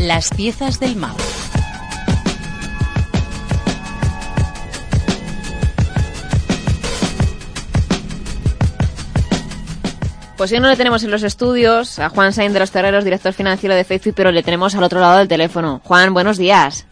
Las 0.00 0.30
piezas 0.30 0.80
del 0.80 0.96
mapa. 0.96 1.22
Pues 10.38 10.52
hoy 10.52 10.60
no 10.60 10.70
le 10.70 10.76
tenemos 10.76 11.04
en 11.04 11.10
los 11.10 11.22
estudios 11.22 11.98
a 11.98 12.08
Juan 12.08 12.32
Sainz 12.32 12.54
de 12.54 12.60
los 12.60 12.70
Terreros, 12.70 13.04
director 13.04 13.34
financiero 13.34 13.74
de 13.74 13.84
Facebook, 13.84 14.14
pero 14.16 14.32
le 14.32 14.42
tenemos 14.42 14.74
al 14.74 14.84
otro 14.84 15.00
lado 15.00 15.18
del 15.18 15.28
teléfono. 15.28 15.82
Juan, 15.84 16.14
buenos 16.14 16.38
días. 16.38 16.86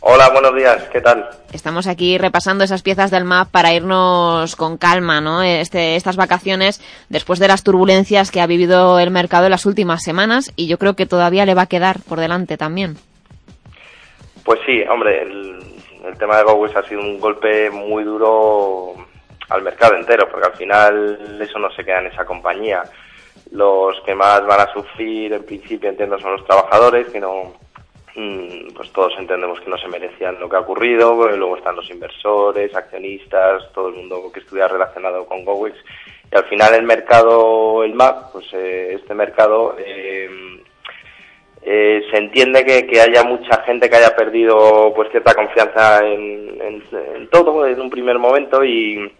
Hola, 0.00 0.28
buenos 0.30 0.54
días, 0.54 0.84
¿qué 0.92 1.00
tal? 1.00 1.28
Estamos 1.52 1.86
aquí 1.86 2.18
repasando 2.18 2.64
esas 2.64 2.82
piezas 2.82 3.10
del 3.10 3.24
map 3.24 3.50
para 3.50 3.72
irnos 3.72 4.54
con 4.54 4.76
calma, 4.76 5.20
¿no? 5.20 5.42
Este, 5.42 5.96
estas 5.96 6.16
vacaciones 6.16 6.80
después 7.08 7.38
de 7.38 7.48
las 7.48 7.64
turbulencias 7.64 8.30
que 8.30 8.40
ha 8.40 8.46
vivido 8.46 8.98
el 8.98 9.10
mercado 9.10 9.46
en 9.46 9.50
las 9.50 9.66
últimas 9.66 10.02
semanas 10.02 10.52
y 10.54 10.68
yo 10.68 10.78
creo 10.78 10.94
que 10.94 11.06
todavía 11.06 11.46
le 11.46 11.54
va 11.54 11.62
a 11.62 11.66
quedar 11.66 11.96
por 12.08 12.20
delante 12.20 12.56
también. 12.56 12.96
Pues 14.44 14.60
sí, 14.64 14.82
hombre, 14.88 15.22
el, 15.22 16.16
tema 16.18 16.36
de 16.36 16.44
GoWish 16.44 16.76
ha 16.76 16.82
sido 16.84 17.00
un 17.00 17.18
golpe 17.18 17.68
muy 17.68 18.04
duro 18.04 18.94
al 19.48 19.62
mercado 19.62 19.96
entero, 19.96 20.28
porque 20.30 20.46
al 20.46 20.54
final 20.54 21.38
eso 21.40 21.58
no 21.58 21.68
se 21.72 21.84
queda 21.84 21.98
en 21.98 22.06
esa 22.06 22.24
compañía. 22.24 22.84
Los 23.50 24.00
que 24.02 24.14
más 24.14 24.46
van 24.46 24.60
a 24.60 24.72
sufrir, 24.72 25.32
en 25.32 25.44
principio, 25.44 25.90
entiendo, 25.90 26.18
son 26.20 26.32
los 26.32 26.44
trabajadores, 26.44 27.08
que 27.08 27.20
no, 27.20 27.54
pues 28.74 28.90
todos 28.92 29.12
entendemos 29.18 29.60
que 29.60 29.68
no 29.68 29.76
se 29.76 29.88
merecían 29.88 30.40
lo 30.40 30.48
que 30.48 30.56
ha 30.56 30.60
ocurrido, 30.60 31.14
luego 31.36 31.56
están 31.58 31.76
los 31.76 31.90
inversores, 31.90 32.74
accionistas, 32.74 33.70
todo 33.74 33.88
el 33.88 33.96
mundo 33.96 34.30
que 34.32 34.40
estudia 34.40 34.68
relacionado 34.68 35.26
con 35.26 35.44
GoWix. 35.44 35.76
Y 36.32 36.36
al 36.36 36.44
final 36.44 36.74
el 36.74 36.84
mercado, 36.84 37.84
el 37.84 37.94
MAP, 37.94 38.32
pues 38.32 38.46
eh, 38.54 38.94
este 38.94 39.12
mercado 39.14 39.76
eh, 39.78 40.28
eh, 41.62 42.02
se 42.10 42.16
entiende 42.16 42.64
que, 42.64 43.00
haya 43.00 43.22
mucha 43.22 43.62
gente 43.64 43.90
que 43.90 43.96
haya 43.96 44.16
perdido 44.16 44.92
pues 44.94 45.10
cierta 45.10 45.34
confianza 45.34 45.98
en, 45.98 46.58
en 46.60 47.28
todo 47.28 47.66
en 47.66 47.80
un 47.80 47.90
primer 47.90 48.18
momento 48.18 48.64
y 48.64 49.12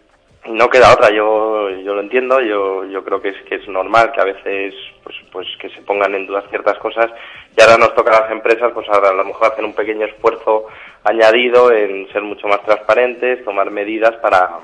no 0.48 0.68
queda 0.68 0.92
otra, 0.92 1.10
yo, 1.10 1.70
yo 1.70 1.94
lo 1.94 2.00
entiendo, 2.00 2.40
yo, 2.40 2.84
yo 2.84 3.04
creo 3.04 3.20
que 3.20 3.30
es, 3.30 3.36
que 3.48 3.56
es 3.56 3.68
normal 3.68 4.12
que 4.12 4.20
a 4.20 4.24
veces 4.24 4.74
pues, 5.02 5.16
pues 5.32 5.46
que 5.60 5.68
se 5.70 5.82
pongan 5.82 6.14
en 6.14 6.26
duda 6.26 6.44
ciertas 6.50 6.78
cosas. 6.78 7.10
Y 7.56 7.60
ahora 7.60 7.78
nos 7.78 7.94
toca 7.94 8.16
a 8.16 8.22
las 8.22 8.30
empresas 8.30 8.72
pues 8.72 8.88
ahora 8.88 9.10
a 9.10 9.14
lo 9.14 9.24
mejor 9.24 9.52
hacer 9.52 9.64
un 9.64 9.74
pequeño 9.74 10.06
esfuerzo 10.06 10.66
añadido 11.04 11.72
en 11.72 12.10
ser 12.12 12.22
mucho 12.22 12.48
más 12.48 12.62
transparentes, 12.64 13.44
tomar 13.44 13.70
medidas 13.70 14.14
para, 14.16 14.58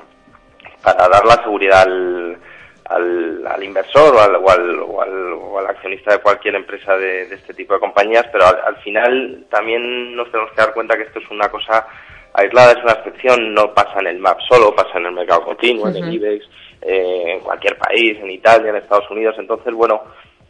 para 0.82 1.08
dar 1.08 1.24
la 1.24 1.42
seguridad 1.42 1.82
al, 1.82 3.46
al, 3.46 3.62
inversor 3.62 4.14
o 4.14 4.20
al, 4.20 4.36
o 4.36 4.50
al, 4.50 5.32
o, 5.32 5.58
al, 5.58 5.66
accionista 5.66 6.12
de 6.12 6.20
cualquier 6.20 6.56
empresa 6.56 6.96
de, 6.96 7.22
este 7.22 7.54
tipo 7.54 7.74
de 7.74 7.80
compañías, 7.80 8.26
pero 8.30 8.46
al, 8.46 8.60
al 8.66 8.76
final 8.78 9.46
también 9.48 10.14
nos 10.14 10.30
tenemos 10.30 10.50
que 10.52 10.60
dar 10.60 10.74
cuenta 10.74 10.96
que 10.96 11.04
esto 11.04 11.18
es 11.20 11.30
una 11.30 11.48
cosa 11.48 11.86
aislada, 12.34 12.72
es 12.72 12.82
una 12.82 12.92
excepción, 12.92 13.54
no 13.54 13.74
pasa 13.74 14.00
en 14.00 14.06
el 14.06 14.18
MAP 14.18 14.40
solo, 14.48 14.74
pasa 14.74 14.98
en 14.98 15.06
el 15.06 15.12
mercado 15.12 15.44
continuo, 15.44 15.88
en 15.88 15.96
el 15.96 16.14
IBEX, 16.14 16.46
eh, 16.80 17.24
en 17.34 17.40
cualquier 17.40 17.76
país, 17.78 18.18
en 18.20 18.30
Italia, 18.30 18.70
en 18.70 18.76
Estados 18.76 19.10
Unidos. 19.10 19.34
Entonces, 19.38 19.72
bueno, 19.74 20.02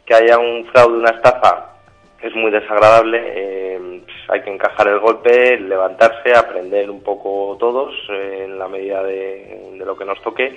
que 0.05 0.15
haya 0.15 0.37
un 0.37 0.65
fraude, 0.67 0.97
una 0.97 1.11
estafa, 1.11 1.73
es 2.21 2.33
muy 2.35 2.51
desagradable. 2.51 3.21
Eh, 3.25 4.01
hay 4.29 4.41
que 4.41 4.53
encajar 4.53 4.87
el 4.87 4.99
golpe, 4.99 5.59
levantarse, 5.59 6.33
aprender 6.33 6.89
un 6.89 7.03
poco 7.03 7.57
todos 7.59 7.93
eh, 8.09 8.45
en 8.45 8.57
la 8.57 8.67
medida 8.67 9.03
de, 9.03 9.73
lo 9.77 9.97
que 9.97 10.05
nos 10.05 10.21
toque 10.21 10.55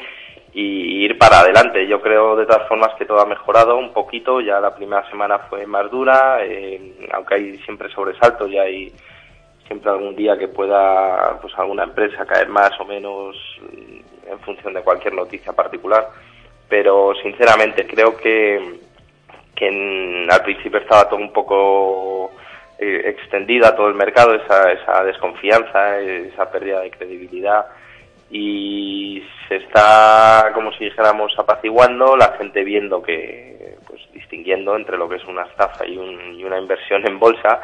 y 0.52 1.04
ir 1.04 1.18
para 1.18 1.40
adelante. 1.40 1.86
Yo 1.88 2.00
creo 2.00 2.36
de 2.36 2.46
todas 2.46 2.68
formas 2.68 2.94
que 2.96 3.04
todo 3.04 3.20
ha 3.20 3.26
mejorado 3.26 3.76
un 3.76 3.92
poquito. 3.92 4.40
Ya 4.40 4.60
la 4.60 4.74
primera 4.74 5.08
semana 5.10 5.40
fue 5.50 5.66
más 5.66 5.90
dura, 5.90 6.38
aunque 7.12 7.34
hay 7.34 7.58
siempre 7.58 7.90
sobresaltos 7.90 8.48
y 8.48 8.56
hay 8.56 8.92
siempre 9.66 9.90
algún 9.90 10.14
día 10.16 10.36
que 10.38 10.48
pueda 10.48 11.38
pues 11.40 11.52
alguna 11.58 11.84
empresa 11.84 12.24
caer 12.24 12.48
más 12.48 12.72
o 12.80 12.84
menos 12.84 13.36
en 14.28 14.38
función 14.40 14.74
de 14.74 14.82
cualquier 14.82 15.14
noticia 15.14 15.52
particular. 15.52 16.08
Pero 16.68 17.14
sinceramente 17.22 17.86
creo 17.86 18.16
que 18.16 18.86
que 19.56 20.26
al 20.30 20.42
principio 20.42 20.78
estaba 20.78 21.08
todo 21.08 21.18
un 21.18 21.32
poco 21.32 22.30
eh, 22.78 23.02
extendido 23.06 23.66
a 23.66 23.74
todo 23.74 23.88
el 23.88 23.94
mercado 23.94 24.34
esa, 24.34 24.70
esa 24.70 25.02
desconfianza 25.02 25.98
esa 25.98 26.50
pérdida 26.50 26.80
de 26.80 26.90
credibilidad. 26.90 27.66
Y 28.30 29.22
se 29.48 29.56
está 29.56 30.50
como 30.52 30.72
si 30.72 30.84
dijéramos 30.84 31.32
apaciguando 31.38 32.16
la 32.16 32.34
gente 32.38 32.64
viendo 32.64 33.00
que 33.02 33.76
pues 33.86 34.00
distinguiendo 34.12 34.76
entre 34.76 34.98
lo 34.98 35.08
que 35.08 35.16
es 35.16 35.24
una 35.24 35.44
estafa 35.44 35.86
y, 35.86 35.94
y 35.94 36.44
una 36.44 36.58
inversión 36.58 37.06
en 37.06 37.18
bolsa 37.18 37.60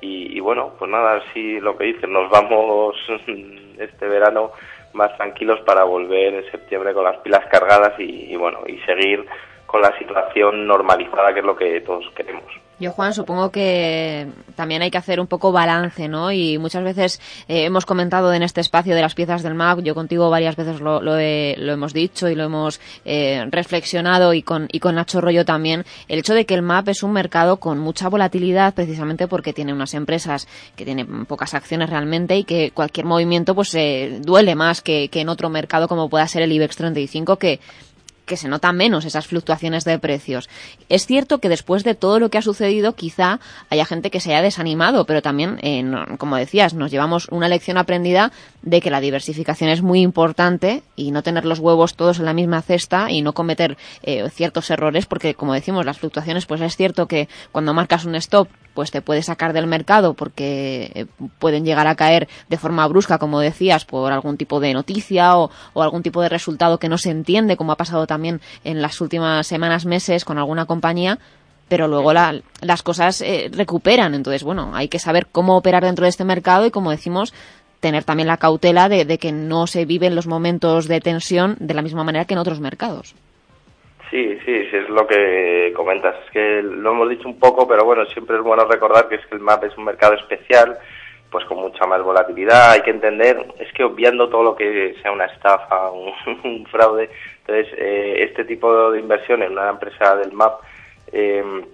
y, 0.00 0.38
bueno, 0.40 0.72
pues 0.78 0.90
nada, 0.90 1.16
así 1.16 1.58
lo 1.60 1.76
que 1.76 1.84
dicen, 1.84 2.12
nos 2.12 2.30
vamos 2.30 2.94
este 3.78 4.06
verano 4.06 4.52
más 4.92 5.16
tranquilos 5.16 5.60
para 5.60 5.84
volver 5.84 6.34
en 6.34 6.50
septiembre 6.50 6.94
con 6.94 7.04
las 7.04 7.18
pilas 7.18 7.44
cargadas 7.50 7.98
y, 7.98 8.32
y 8.32 8.36
bueno, 8.36 8.60
y 8.66 8.78
seguir 8.80 9.26
con 9.66 9.82
la 9.82 9.96
situación 9.98 10.66
normalizada 10.66 11.34
que 11.34 11.40
es 11.40 11.46
lo 11.46 11.56
que 11.56 11.80
todos 11.80 12.08
queremos. 12.14 12.65
Yo, 12.78 12.92
Juan, 12.92 13.14
supongo 13.14 13.50
que 13.50 14.28
también 14.54 14.82
hay 14.82 14.90
que 14.90 14.98
hacer 14.98 15.18
un 15.18 15.26
poco 15.26 15.50
balance, 15.50 16.08
¿no? 16.08 16.30
Y 16.30 16.58
muchas 16.58 16.84
veces 16.84 17.20
eh, 17.48 17.64
hemos 17.64 17.86
comentado 17.86 18.34
en 18.34 18.42
este 18.42 18.60
espacio 18.60 18.94
de 18.94 19.00
las 19.00 19.14
piezas 19.14 19.42
del 19.42 19.54
MAP, 19.54 19.80
yo 19.80 19.94
contigo 19.94 20.28
varias 20.28 20.56
veces 20.56 20.80
lo, 20.80 21.00
lo, 21.00 21.18
hemos 21.18 21.94
dicho 21.94 22.28
y 22.28 22.34
lo 22.34 22.44
hemos 22.44 22.78
eh, 23.06 23.46
reflexionado 23.50 24.34
y 24.34 24.42
con, 24.42 24.68
y 24.70 24.80
con 24.80 24.96
Nacho 24.96 25.22
Rollo 25.22 25.46
también, 25.46 25.86
el 26.08 26.18
hecho 26.18 26.34
de 26.34 26.44
que 26.44 26.52
el 26.52 26.60
MAP 26.60 26.88
es 26.88 27.02
un 27.02 27.12
mercado 27.12 27.56
con 27.56 27.78
mucha 27.78 28.10
volatilidad 28.10 28.74
precisamente 28.74 29.26
porque 29.26 29.54
tiene 29.54 29.72
unas 29.72 29.94
empresas 29.94 30.46
que 30.76 30.84
tienen 30.84 31.24
pocas 31.24 31.54
acciones 31.54 31.88
realmente 31.88 32.36
y 32.36 32.44
que 32.44 32.72
cualquier 32.72 33.06
movimiento 33.06 33.54
pues 33.54 33.74
eh, 33.74 34.20
duele 34.20 34.54
más 34.54 34.82
que, 34.82 35.08
que 35.08 35.22
en 35.22 35.30
otro 35.30 35.48
mercado 35.48 35.88
como 35.88 36.10
pueda 36.10 36.28
ser 36.28 36.42
el 36.42 36.52
IBEX 36.52 36.76
35 36.76 37.36
que 37.36 37.58
que 38.26 38.36
se 38.36 38.48
notan 38.48 38.76
menos 38.76 39.04
esas 39.04 39.26
fluctuaciones 39.26 39.84
de 39.84 39.98
precios. 39.98 40.48
Es 40.88 41.06
cierto 41.06 41.38
que 41.38 41.48
después 41.48 41.84
de 41.84 41.94
todo 41.94 42.18
lo 42.18 42.28
que 42.28 42.38
ha 42.38 42.42
sucedido, 42.42 42.94
quizá 42.94 43.40
haya 43.70 43.86
gente 43.86 44.10
que 44.10 44.20
se 44.20 44.34
haya 44.34 44.42
desanimado, 44.42 45.06
pero 45.06 45.22
también, 45.22 45.58
eh, 45.62 45.84
como 46.18 46.36
decías, 46.36 46.74
nos 46.74 46.90
llevamos 46.90 47.28
una 47.30 47.48
lección 47.48 47.78
aprendida 47.78 48.32
de 48.62 48.80
que 48.80 48.90
la 48.90 49.00
diversificación 49.00 49.70
es 49.70 49.80
muy 49.80 50.02
importante 50.02 50.82
y 50.96 51.12
no 51.12 51.22
tener 51.22 51.44
los 51.44 51.60
huevos 51.60 51.94
todos 51.94 52.18
en 52.18 52.24
la 52.24 52.32
misma 52.32 52.62
cesta 52.62 53.10
y 53.10 53.22
no 53.22 53.32
cometer 53.32 53.78
eh, 54.02 54.28
ciertos 54.30 54.68
errores, 54.70 55.06
porque, 55.06 55.34
como 55.34 55.54
decimos, 55.54 55.86
las 55.86 55.98
fluctuaciones, 55.98 56.46
pues 56.46 56.60
es 56.60 56.76
cierto 56.76 57.06
que 57.06 57.28
cuando 57.52 57.72
marcas 57.74 58.04
un 58.04 58.16
stop 58.16 58.48
pues 58.76 58.92
te 58.92 59.02
puede 59.02 59.22
sacar 59.22 59.54
del 59.54 59.66
mercado 59.66 60.14
porque 60.14 60.92
eh, 60.94 61.06
pueden 61.40 61.64
llegar 61.64 61.86
a 61.86 61.96
caer 61.96 62.28
de 62.48 62.58
forma 62.58 62.86
brusca, 62.86 63.18
como 63.18 63.40
decías, 63.40 63.86
por 63.86 64.12
algún 64.12 64.36
tipo 64.36 64.60
de 64.60 64.74
noticia 64.74 65.36
o, 65.36 65.50
algún 65.74 66.02
tipo 66.02 66.20
de 66.22 66.28
resultado 66.28 66.78
que 66.78 66.90
no 66.90 66.98
se 66.98 67.10
entiende, 67.10 67.56
como 67.56 67.72
ha 67.72 67.76
pasado 67.76 68.06
también 68.06 68.40
en 68.62 68.82
las 68.82 69.00
últimas 69.00 69.46
semanas, 69.46 69.86
meses 69.86 70.26
con 70.26 70.36
alguna 70.36 70.66
compañía, 70.66 71.18
pero 71.68 71.88
luego 71.88 72.12
las 72.12 72.82
cosas 72.82 73.22
eh, 73.22 73.50
recuperan. 73.50 74.14
Entonces, 74.14 74.44
bueno, 74.44 74.72
hay 74.74 74.88
que 74.88 74.98
saber 74.98 75.26
cómo 75.26 75.56
operar 75.56 75.82
dentro 75.82 76.04
de 76.04 76.10
este 76.10 76.24
mercado 76.24 76.66
y, 76.66 76.70
como 76.70 76.90
decimos, 76.90 77.32
tener 77.80 78.04
también 78.04 78.28
la 78.28 78.36
cautela 78.36 78.90
de, 78.90 79.06
de 79.06 79.16
que 79.16 79.32
no 79.32 79.66
se 79.66 79.86
viven 79.86 80.14
los 80.14 80.26
momentos 80.26 80.86
de 80.86 81.00
tensión 81.00 81.56
de 81.58 81.72
la 81.72 81.82
misma 81.82 82.04
manera 82.04 82.26
que 82.26 82.34
en 82.34 82.40
otros 82.40 82.60
mercados. 82.60 83.14
Sí, 84.10 84.38
sí, 84.44 84.66
sí, 84.70 84.76
es 84.76 84.88
lo 84.88 85.06
que 85.06 85.72
comentas. 85.74 86.14
Es 86.24 86.30
que 86.30 86.62
lo 86.62 86.92
hemos 86.92 87.08
dicho 87.08 87.28
un 87.28 87.38
poco, 87.38 87.66
pero 87.66 87.84
bueno, 87.84 88.04
siempre 88.06 88.36
es 88.36 88.42
bueno 88.42 88.64
recordar 88.64 89.08
que 89.08 89.16
es 89.16 89.26
que 89.26 89.34
el 89.34 89.40
MAP 89.40 89.64
es 89.64 89.76
un 89.76 89.84
mercado 89.84 90.14
especial, 90.14 90.78
pues 91.30 91.44
con 91.46 91.58
mucha 91.58 91.86
más 91.86 92.02
volatilidad. 92.02 92.72
Hay 92.72 92.82
que 92.82 92.90
entender, 92.90 93.44
es 93.58 93.72
que 93.72 93.82
obviando 93.82 94.28
todo 94.28 94.44
lo 94.44 94.56
que 94.56 94.94
sea 95.02 95.10
una 95.10 95.26
estafa, 95.26 95.90
un, 96.44 96.66
fraude, 96.66 97.10
entonces 97.40 97.74
eh, 97.78 98.24
este 98.28 98.44
tipo 98.44 98.90
de 98.92 99.00
inversión 99.00 99.42
en 99.42 99.52
una 99.52 99.70
empresa 99.70 100.16
del 100.16 100.32
MAP 100.32 100.60
eh, 101.12 101.64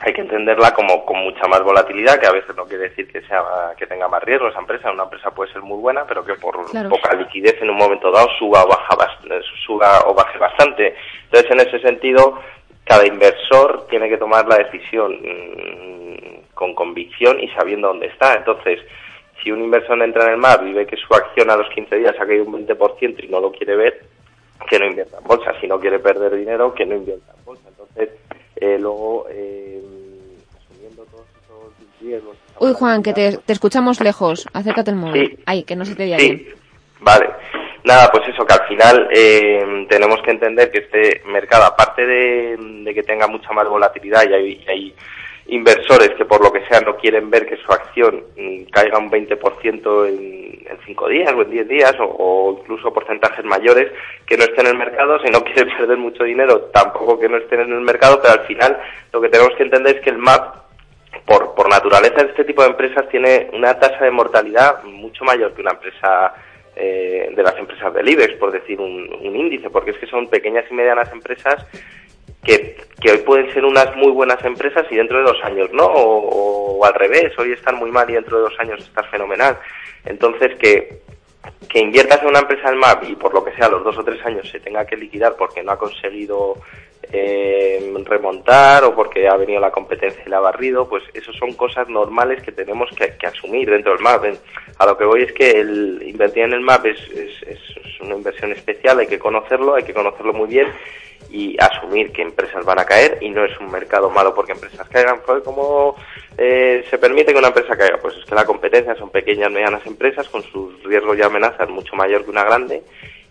hay 0.00 0.12
que 0.12 0.20
entenderla 0.20 0.72
como 0.72 1.04
con 1.04 1.18
mucha 1.18 1.46
más 1.48 1.62
volatilidad, 1.62 2.20
que 2.20 2.26
a 2.26 2.32
veces 2.32 2.54
no 2.54 2.66
quiere 2.66 2.88
decir 2.88 3.10
que 3.10 3.20
sea 3.22 3.42
que 3.76 3.86
tenga 3.86 4.06
más 4.06 4.22
riesgo 4.22 4.48
esa 4.48 4.60
empresa. 4.60 4.92
Una 4.92 5.04
empresa 5.04 5.30
puede 5.32 5.52
ser 5.52 5.62
muy 5.62 5.78
buena, 5.78 6.04
pero 6.06 6.24
que 6.24 6.34
por 6.34 6.56
poca 6.88 7.14
liquidez 7.16 7.60
en 7.60 7.70
un 7.70 7.76
momento 7.76 8.10
dado 8.12 8.28
suba 8.38 8.62
o 8.62 8.68
baja 8.68 8.96
suba 9.66 10.04
o 10.06 10.14
baje 10.14 10.38
bastante. 10.38 10.94
Entonces, 11.24 11.50
en 11.50 11.60
ese 11.60 11.80
sentido, 11.80 12.38
cada 12.84 13.06
inversor 13.06 13.86
tiene 13.88 14.08
que 14.08 14.18
tomar 14.18 14.46
la 14.46 14.58
decisión 14.58 15.18
mm, 15.20 16.54
con 16.54 16.74
convicción 16.74 17.40
y 17.40 17.48
sabiendo 17.48 17.88
dónde 17.88 18.06
está. 18.06 18.34
Entonces, 18.34 18.80
si 19.42 19.50
un 19.50 19.62
inversor 19.62 20.00
entra 20.00 20.26
en 20.26 20.30
el 20.32 20.36
mar 20.36 20.60
y 20.64 20.72
ve 20.72 20.86
que 20.86 20.96
su 20.96 21.12
acción 21.12 21.50
a 21.50 21.56
los 21.56 21.68
15 21.70 21.96
días 21.96 22.14
ha 22.20 22.26
caído 22.26 22.44
un 22.44 22.66
20% 22.66 23.24
y 23.24 23.28
no 23.28 23.40
lo 23.40 23.50
quiere 23.50 23.74
ver, 23.74 24.00
que 24.68 24.78
no 24.78 24.86
invierta 24.86 25.18
en 25.18 25.24
bolsa. 25.24 25.54
Si 25.60 25.66
no 25.66 25.80
quiere 25.80 25.98
perder 25.98 26.36
dinero, 26.36 26.72
que 26.72 26.86
no 26.86 26.94
invierta 26.94 27.32
en 27.36 27.44
bolsa. 27.44 27.68
Entonces, 27.68 28.10
eh, 28.60 28.78
luego, 28.78 29.26
eh, 29.30 29.82
asumiendo 30.56 31.04
todos 31.04 31.26
esos 31.42 32.00
riesgos... 32.00 32.36
Uy, 32.60 32.72
Juan, 32.74 33.02
que 33.02 33.12
te, 33.12 33.40
escuchamos 33.46 34.00
lejos. 34.00 34.46
Acércate 34.52 34.90
el 34.90 34.96
móvil. 34.96 35.36
Sí. 35.36 35.42
Ay, 35.46 35.62
que 35.62 35.76
no 35.76 35.84
se 35.84 35.94
te 35.94 36.04
oye 36.04 36.18
sí. 36.18 36.48
Vale. 37.00 37.28
Nada, 37.84 38.10
pues 38.10 38.28
eso, 38.28 38.44
que 38.44 38.54
al 38.54 38.66
final 38.66 39.08
eh, 39.14 39.86
tenemos 39.88 40.20
que 40.22 40.32
entender 40.32 40.70
que 40.70 40.78
este 40.78 41.22
mercado, 41.26 41.64
aparte 41.64 42.04
de, 42.04 42.92
que 42.92 43.02
tenga 43.02 43.26
mucha 43.28 43.52
más 43.52 43.68
volatilidad 43.68 44.28
y 44.28 44.64
hay, 44.68 44.94
inversores 45.48 46.10
que 46.10 46.26
por 46.26 46.42
lo 46.42 46.52
que 46.52 46.64
sea 46.66 46.80
no 46.80 46.96
quieren 46.96 47.30
ver 47.30 47.46
que 47.46 47.56
su 47.56 47.72
acción 47.72 48.22
mm, 48.36 48.64
caiga 48.70 48.98
un 48.98 49.10
20% 49.10 50.08
en, 50.08 50.66
en 50.68 50.78
cinco 50.84 51.08
días 51.08 51.32
o 51.32 51.42
en 51.42 51.50
10 51.50 51.68
días 51.68 51.94
o, 52.00 52.58
incluso 52.60 52.92
porcentajes 52.92 53.44
mayores 53.44 53.90
que 54.26 54.36
no 54.36 54.44
estén 54.44 54.66
en 54.66 54.72
el 54.72 54.78
mercado, 54.78 55.18
si 55.20 55.30
no 55.30 55.42
quieren 55.42 55.68
perder 55.78 55.96
mucho 55.96 56.24
dinero 56.24 56.70
tampoco 56.72 57.18
que 57.18 57.28
no 57.28 57.38
estén 57.38 57.60
en 57.60 57.72
el 57.72 57.80
mercado, 57.80 58.20
pero 58.20 58.34
al 58.34 58.46
final 58.46 58.78
lo 59.12 59.20
que 59.20 59.30
tenemos 59.30 59.54
que 59.56 59.62
entender 59.62 59.96
es 59.96 60.02
que 60.02 60.10
el 60.10 60.18
MAP 60.18 60.56
por, 61.24 61.54
por 61.54 61.68
naturaleza 61.68 62.22
este 62.22 62.44
tipo 62.44 62.62
de 62.62 62.68
empresas 62.68 63.08
tiene 63.08 63.48
una 63.54 63.78
tasa 63.78 64.04
de 64.04 64.10
mortalidad 64.10 64.82
mucho 64.84 65.24
mayor 65.24 65.54
que 65.54 65.62
una 65.62 65.72
empresa 65.72 66.34
eh, 66.76 67.32
de 67.34 67.42
las 67.42 67.56
empresas 67.56 67.92
del 67.94 68.08
IBEX, 68.08 68.34
por 68.34 68.52
decir 68.52 68.78
un 68.80 69.34
índice, 69.34 69.70
porque 69.70 69.92
es 69.92 69.98
que 69.98 70.06
son 70.06 70.28
pequeñas 70.28 70.64
y 70.70 70.74
medianas 70.74 71.10
empresas 71.10 71.66
que, 72.42 72.76
hoy 73.10 73.18
pueden 73.18 73.52
ser 73.52 73.64
unas 73.64 73.94
muy 73.96 74.10
buenas 74.10 74.42
empresas 74.44 74.86
y 74.90 74.96
dentro 74.96 75.18
de 75.18 75.24
dos 75.24 75.42
años 75.44 75.70
no, 75.72 75.86
o, 75.86 76.84
al 76.84 76.94
revés, 76.94 77.36
hoy 77.38 77.52
están 77.52 77.76
muy 77.76 77.90
mal 77.90 78.08
y 78.10 78.14
dentro 78.14 78.38
de 78.38 78.42
dos 78.44 78.58
años 78.58 78.80
estás 78.80 79.08
fenomenal. 79.08 79.58
Entonces, 80.04 80.56
que, 80.58 81.00
que 81.68 81.80
inviertas 81.80 82.22
en 82.22 82.28
una 82.28 82.40
empresa 82.40 82.70
del 82.70 82.78
MAP 82.78 83.04
y 83.10 83.16
por 83.16 83.34
lo 83.34 83.44
que 83.44 83.52
sea 83.52 83.68
los 83.68 83.84
dos 83.84 83.98
o 83.98 84.04
tres 84.04 84.24
años 84.24 84.48
se 84.48 84.60
tenga 84.60 84.86
que 84.86 84.96
liquidar 84.96 85.36
porque 85.36 85.62
no 85.62 85.72
ha 85.72 85.78
conseguido 85.78 86.56
eh, 87.10 87.92
remontar 88.04 88.84
o 88.84 88.94
porque 88.94 89.28
ha 89.28 89.36
venido 89.36 89.60
la 89.60 89.70
competencia 89.70 90.22
y 90.24 90.28
la 90.28 90.38
ha 90.38 90.40
barrido, 90.40 90.88
pues 90.88 91.02
eso 91.14 91.32
son 91.32 91.54
cosas 91.54 91.88
normales 91.88 92.42
que 92.42 92.52
tenemos 92.52 92.90
que, 92.96 93.26
asumir 93.26 93.70
dentro 93.70 93.92
del 93.92 94.02
MAP. 94.02 94.24
A 94.78 94.86
lo 94.86 94.96
que 94.96 95.04
voy 95.04 95.22
es 95.22 95.32
que 95.32 95.50
el 95.50 96.02
invertir 96.06 96.44
en 96.44 96.52
el 96.52 96.60
MAP 96.60 96.86
es, 96.86 97.10
es 97.10 98.00
una 98.00 98.14
inversión 98.14 98.52
especial, 98.52 99.00
hay 99.00 99.06
que 99.06 99.18
conocerlo, 99.18 99.74
hay 99.74 99.82
que 99.82 99.94
conocerlo 99.94 100.32
muy 100.32 100.48
bien 100.48 100.68
y 101.30 101.56
asumir 101.60 102.12
que 102.12 102.22
empresas 102.22 102.64
van 102.64 102.78
a 102.78 102.84
caer 102.84 103.18
y 103.20 103.28
no 103.30 103.44
es 103.44 103.58
un 103.60 103.70
mercado 103.70 104.08
malo 104.10 104.34
porque 104.34 104.52
empresas 104.52 104.88
caigan. 104.88 105.20
¿Cómo 105.44 105.96
eh, 106.36 106.84
se 106.88 106.98
permite 106.98 107.32
que 107.32 107.38
una 107.38 107.48
empresa 107.48 107.76
caiga? 107.76 107.98
Pues 107.98 108.16
es 108.16 108.24
que 108.24 108.34
la 108.34 108.44
competencia 108.44 108.94
son 108.94 109.10
pequeñas, 109.10 109.50
medianas 109.50 109.84
empresas 109.86 110.28
con 110.28 110.42
sus 110.42 110.82
riesgos 110.84 111.18
y 111.18 111.22
amenazas 111.22 111.68
mucho 111.68 111.94
mayor 111.96 112.24
que 112.24 112.30
una 112.30 112.44
grande. 112.44 112.82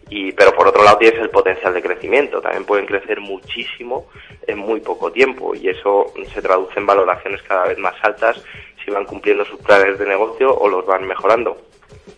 Y, 0.09 0.31
pero 0.31 0.53
por 0.53 0.67
otro 0.67 0.83
lado 0.83 0.97
tienes 0.99 1.19
el 1.19 1.29
potencial 1.29 1.73
de 1.73 1.81
crecimiento. 1.81 2.39
También 2.39 2.65
pueden 2.65 2.85
crecer 2.85 3.19
muchísimo 3.19 4.07
en 4.45 4.57
muy 4.57 4.79
poco 4.79 5.11
tiempo 5.11 5.53
y 5.55 5.67
eso 5.67 6.13
se 6.33 6.41
traduce 6.41 6.79
en 6.79 6.85
valoraciones 6.85 7.41
cada 7.43 7.67
vez 7.67 7.77
más 7.77 7.95
altas 8.01 8.41
si 8.83 8.91
van 8.91 9.05
cumpliendo 9.05 9.43
sus 9.43 9.59
planes 9.59 9.99
de 9.99 10.05
negocio 10.05 10.55
o 10.55 10.69
los 10.69 10.85
van 10.85 11.05
mejorando. 11.05 11.57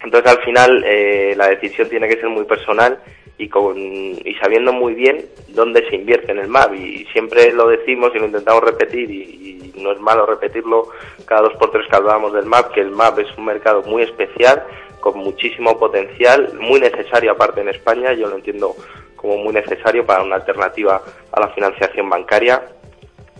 Entonces 0.04 0.32
al 0.32 0.44
final 0.44 0.84
eh, 0.86 1.34
la 1.36 1.48
decisión 1.48 1.90
tiene 1.90 2.08
que 2.08 2.20
ser 2.20 2.30
muy 2.30 2.46
personal 2.46 3.00
y, 3.40 3.48
con, 3.48 3.78
y 3.78 4.36
sabiendo 4.40 4.74
muy 4.74 4.94
bien 4.94 5.26
dónde 5.48 5.90
se 5.90 5.96
invierte 5.96 6.34
en 6.34 6.40
el 6.40 6.50
MAP. 6.50 6.76
Y 6.76 7.06
siempre 7.14 7.52
lo 7.54 7.70
decimos 7.70 8.12
y 8.14 8.20
lo 8.20 8.26
intentamos 8.26 8.62
repetir 8.64 9.10
y, 9.10 9.50
no 9.80 9.94
es 9.94 10.00
malo 10.02 10.26
repetirlo 10.26 10.90
cada 11.24 11.44
dos 11.44 11.54
por 11.54 11.72
tres 11.72 11.88
que 11.90 11.96
hablábamos 11.96 12.34
del 12.34 12.46
MAP, 12.46 12.74
que 12.74 12.82
el 12.82 12.92
MAP 12.92 13.20
es 13.20 13.38
un 13.38 13.46
mercado 13.46 13.82
muy 13.84 14.04
especial, 14.04 14.62
con 15.00 15.18
muchísimo 15.18 15.80
potencial, 15.80 16.54
muy 16.60 16.82
necesario 16.82 17.32
aparte 17.32 17.62
en 17.62 17.70
España, 17.70 18.12
yo 18.12 18.28
lo 18.28 18.36
entiendo 18.36 18.76
como 19.16 19.38
muy 19.38 19.54
necesario 19.54 20.06
para 20.06 20.22
una 20.22 20.36
alternativa 20.36 21.02
a 21.32 21.40
la 21.40 21.48
financiación 21.50 22.10
bancaria, 22.10 22.62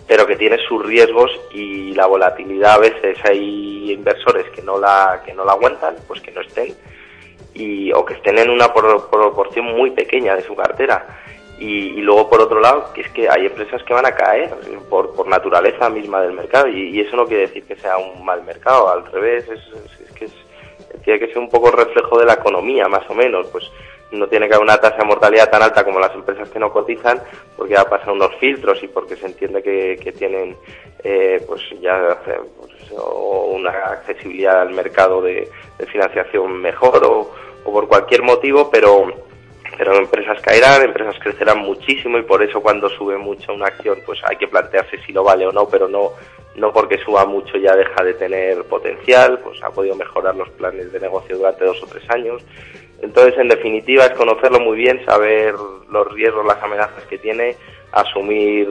pero 0.08 0.26
que 0.26 0.36
tiene 0.36 0.56
sus 0.66 0.82
riesgos 0.82 1.30
y 1.52 1.92
la 1.92 2.06
volatilidad 2.06 2.76
a 2.76 2.78
veces 2.78 3.18
hay 3.22 3.92
inversores 3.92 4.48
que 4.48 4.62
no 4.62 4.78
la 4.78 5.22
que 5.26 5.34
no 5.34 5.44
la 5.44 5.52
aguantan, 5.52 5.96
pues 6.08 6.22
que 6.22 6.30
no 6.30 6.40
estén 6.40 6.74
y, 7.60 7.92
o 7.92 8.04
que 8.04 8.14
estén 8.14 8.38
en 8.38 8.50
una 8.50 8.72
proporción 8.72 9.66
muy 9.66 9.90
pequeña 9.90 10.34
de 10.34 10.42
su 10.42 10.54
cartera. 10.54 11.06
Y, 11.58 12.00
luego, 12.00 12.30
por 12.30 12.40
otro 12.40 12.58
lado, 12.58 12.90
que 12.94 13.02
es 13.02 13.10
que 13.10 13.28
hay 13.28 13.44
empresas 13.44 13.82
que 13.82 13.92
van 13.92 14.06
a 14.06 14.14
caer 14.14 14.50
por, 14.88 15.14
por 15.14 15.28
naturaleza 15.28 15.90
misma 15.90 16.22
del 16.22 16.32
mercado 16.32 16.68
y, 16.68 16.98
eso 17.00 17.16
no 17.16 17.26
quiere 17.26 17.42
decir 17.48 17.64
que 17.64 17.76
sea 17.76 17.98
un 17.98 18.24
mal 18.24 18.42
mercado, 18.44 18.88
al 18.88 19.04
revés, 19.12 19.44
es, 19.46 19.60
es, 20.00 20.12
que 20.12 20.28
tiene 21.04 21.20
que 21.20 21.28
ser 21.28 21.38
un 21.38 21.50
poco 21.50 21.70
reflejo 21.70 22.18
de 22.18 22.24
la 22.24 22.34
economía, 22.34 22.88
más 22.88 23.08
o 23.10 23.14
menos. 23.14 23.46
Pues 23.48 23.64
no 24.12 24.26
tiene 24.26 24.48
que 24.48 24.54
haber 24.54 24.64
una 24.64 24.78
tasa 24.78 24.98
de 24.98 25.04
mortalidad 25.04 25.50
tan 25.50 25.62
alta 25.62 25.84
como 25.84 26.00
las 26.00 26.14
empresas 26.14 26.48
que 26.50 26.58
no 26.58 26.72
cotizan, 26.72 27.20
porque 27.56 27.74
ya 27.74 27.84
pasan 27.84 28.14
unos 28.14 28.34
filtros 28.36 28.82
y 28.82 28.88
porque 28.88 29.16
se 29.16 29.26
entiende 29.26 29.62
que, 29.62 30.12
tienen 30.12 30.56
eh, 31.04 31.42
pues 31.46 31.62
ya 31.80 32.18
pues, 32.24 32.92
una 32.92 33.70
accesibilidad 33.70 34.62
al 34.62 34.70
mercado 34.70 35.22
de, 35.22 35.48
financiación 35.90 36.60
mejor 36.60 37.04
o, 37.04 37.32
o 37.64 37.72
por 37.72 37.88
cualquier 37.88 38.22
motivo, 38.22 38.70
pero 38.70 39.06
pero 39.78 39.96
empresas 39.96 40.38
caerán, 40.42 40.82
empresas 40.82 41.16
crecerán 41.18 41.60
muchísimo 41.60 42.18
y 42.18 42.22
por 42.22 42.42
eso 42.42 42.60
cuando 42.60 42.90
sube 42.90 43.16
mucho 43.16 43.54
una 43.54 43.68
acción 43.68 43.98
pues 44.04 44.20
hay 44.28 44.36
que 44.36 44.46
plantearse 44.46 44.98
si 45.06 45.12
lo 45.12 45.24
vale 45.24 45.46
o 45.46 45.52
no, 45.52 45.66
pero 45.68 45.88
no 45.88 46.12
no 46.56 46.72
porque 46.72 46.98
suba 46.98 47.24
mucho 47.24 47.56
ya 47.56 47.74
deja 47.74 48.04
de 48.04 48.14
tener 48.14 48.64
potencial, 48.64 49.38
pues 49.38 49.62
ha 49.62 49.70
podido 49.70 49.94
mejorar 49.94 50.34
los 50.34 50.50
planes 50.50 50.92
de 50.92 51.00
negocio 51.00 51.36
durante 51.36 51.64
dos 51.64 51.82
o 51.82 51.86
tres 51.86 52.04
años. 52.10 52.42
Entonces, 53.02 53.38
en 53.38 53.48
definitiva, 53.48 54.04
es 54.06 54.12
conocerlo 54.12 54.60
muy 54.60 54.76
bien, 54.76 55.04
saber 55.04 55.54
los 55.90 56.12
riesgos, 56.12 56.44
las 56.44 56.62
amenazas 56.62 57.04
que 57.04 57.18
tiene, 57.18 57.56
asumir 57.92 58.68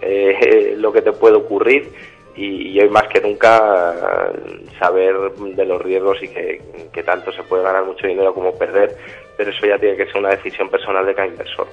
eh, 0.00 0.74
lo 0.78 0.92
que 0.92 1.02
te 1.02 1.12
puede 1.12 1.36
ocurrir 1.36 1.90
y, 2.36 2.78
hoy 2.80 2.88
más 2.88 3.06
que 3.08 3.20
nunca 3.20 4.32
saber 4.78 5.14
de 5.32 5.64
los 5.66 5.82
riesgos 5.82 6.22
y 6.22 6.28
que 6.28 7.02
tanto 7.04 7.32
se 7.32 7.42
puede 7.42 7.64
ganar 7.64 7.84
mucho 7.84 8.06
dinero 8.06 8.32
como 8.32 8.56
perder, 8.56 8.96
pero 9.36 9.50
eso 9.50 9.66
ya 9.66 9.78
tiene 9.78 9.96
que 9.96 10.06
ser 10.06 10.18
una 10.18 10.30
decisión 10.30 10.70
personal 10.70 11.04
de 11.04 11.14
cada 11.14 11.28
inversor. 11.28 11.66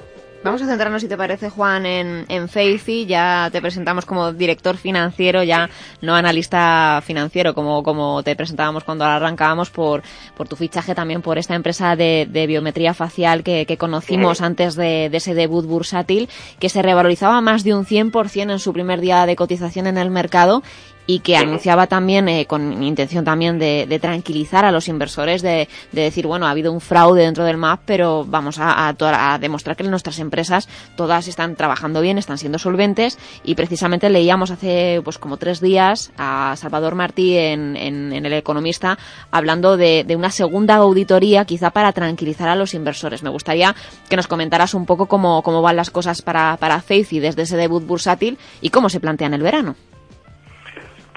Vamos 0.44 0.62
a 0.62 0.68
centrarnos, 0.68 1.02
si 1.02 1.08
te 1.08 1.18
parece, 1.18 1.50
Juan, 1.50 1.86
en, 1.86 2.26
en 2.30 2.48
Facey. 2.48 3.06
Ya 3.06 3.50
te 3.52 3.60
presentamos 3.60 4.06
como 4.06 4.32
director 4.32 4.78
financiero, 4.78 5.44
ya 5.44 5.70
no 6.02 6.16
analista 6.16 7.02
financiero, 7.04 7.54
como, 7.54 7.82
como 7.84 8.22
te 8.24 8.36
presentábamos 8.36 8.84
cuando 8.84 9.04
arrancábamos 9.04 9.72
por, 9.72 10.04
por 10.36 10.48
tu 10.48 10.56
fichaje 10.56 10.94
también 10.94 11.22
por 11.22 11.38
esta 11.38 11.56
empresa 11.56 11.96
de, 11.96 12.28
de 12.30 12.48
biometría 12.48 12.94
facial 12.94 13.44
que, 13.44 13.66
que 13.66 13.78
conocimos 13.78 14.42
antes 14.42 14.76
de, 14.76 15.10
de, 15.10 15.18
ese 15.18 15.34
debut 15.34 15.66
bursátil, 15.66 16.30
que 16.60 16.70
se 16.70 16.82
revalorizaba 16.82 17.42
más 17.42 17.64
de 17.64 17.74
un 17.74 17.86
100% 17.86 18.52
en 18.52 18.60
su 18.60 18.74
primer 18.74 19.02
día 19.02 19.26
de 19.26 19.36
cotización 19.36 19.88
en 19.88 19.98
el 19.98 20.12
mercado 20.12 20.62
y 21.08 21.20
que 21.20 21.38
anunciaba 21.38 21.88
también, 21.88 22.28
eh, 22.28 22.46
con 22.46 22.84
intención 22.84 23.24
también 23.24 23.58
de, 23.58 23.98
tranquilizar 24.02 24.66
a 24.66 24.72
los 24.72 24.90
inversores, 24.90 25.42
de, 25.42 25.68
decir, 25.92 26.28
bueno, 26.28 26.46
ha 26.46 26.52
habido 26.52 26.72
un 26.72 26.82
fraude 26.82 27.24
dentro 27.24 27.46
del 27.46 27.58
MAP, 27.58 27.82
pero 27.86 28.26
vamos 28.26 28.60
a, 28.60 28.90
a, 28.90 29.40
demostrar 29.40 29.76
que 29.78 29.84
nuestras 29.84 30.20
empresas 30.20 30.68
todas 30.96 31.28
están 31.28 31.56
trabajando 31.56 32.02
bien, 32.02 32.18
están 32.18 32.38
siendo 32.38 32.60
solventes 32.60 33.18
y 33.44 33.56
precisamente 33.56 34.10
leíamos 34.10 34.52
hace 34.52 35.02
pues 35.04 35.18
como 35.18 35.38
tres 35.38 35.62
días 35.62 36.12
a 36.18 36.56
Salvador 36.58 36.96
Martí 36.96 37.38
en, 37.38 37.78
en, 37.78 38.14
El 38.14 38.34
Economista 38.34 38.98
hablando 39.32 39.78
de, 39.78 40.06
una 40.18 40.30
segunda 40.32 40.76
auditoría 40.76 41.46
quizá 41.46 41.72
para 41.72 41.94
tranquilizar 41.94 42.50
a 42.50 42.56
los 42.56 42.74
inversores. 42.74 43.24
Me 43.24 43.30
gustaría 43.30 43.76
que 44.10 44.18
nos 44.18 44.28
comentaras 44.28 44.74
un 44.74 44.86
poco 44.86 45.06
cómo, 45.06 45.42
cómo 45.42 45.62
van 45.62 45.78
las 45.78 45.90
cosas 45.90 46.22
para, 46.22 46.58
para 46.58 46.84
y 46.90 47.20
desde 47.20 47.44
ese 47.44 47.58
debut 47.58 47.86
bursátil 47.86 48.38
y 48.62 48.70
cómo 48.70 48.90
se 48.90 49.00
plantean 49.00 49.34
el 49.34 49.44
verano. 49.44 49.76